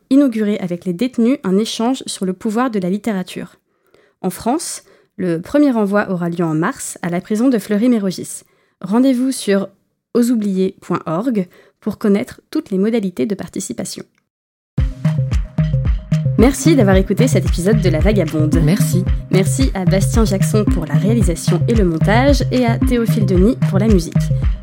[0.08, 3.56] inauguré avec les détenus un échange sur le pouvoir de la littérature.
[4.20, 4.84] En France,
[5.16, 8.44] le premier envoi aura lieu en mars à la prison de Fleury-Mérogis.
[8.82, 9.68] Rendez-vous sur
[10.14, 11.48] ausoubliés.org
[11.80, 14.04] pour connaître toutes les modalités de participation.
[16.38, 18.58] Merci d'avoir écouté cet épisode de La Vagabonde.
[18.62, 19.04] Merci.
[19.30, 23.78] Merci à Bastien Jackson pour la réalisation et le montage et à Théophile Denis pour
[23.78, 24.14] la musique.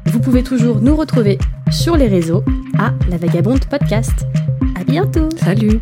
[0.05, 1.39] Vous pouvez toujours nous retrouver
[1.71, 2.43] sur les réseaux
[2.78, 4.28] à La Vagabonde Podcast.
[4.80, 5.30] À bientôt.
[5.38, 5.82] Salut.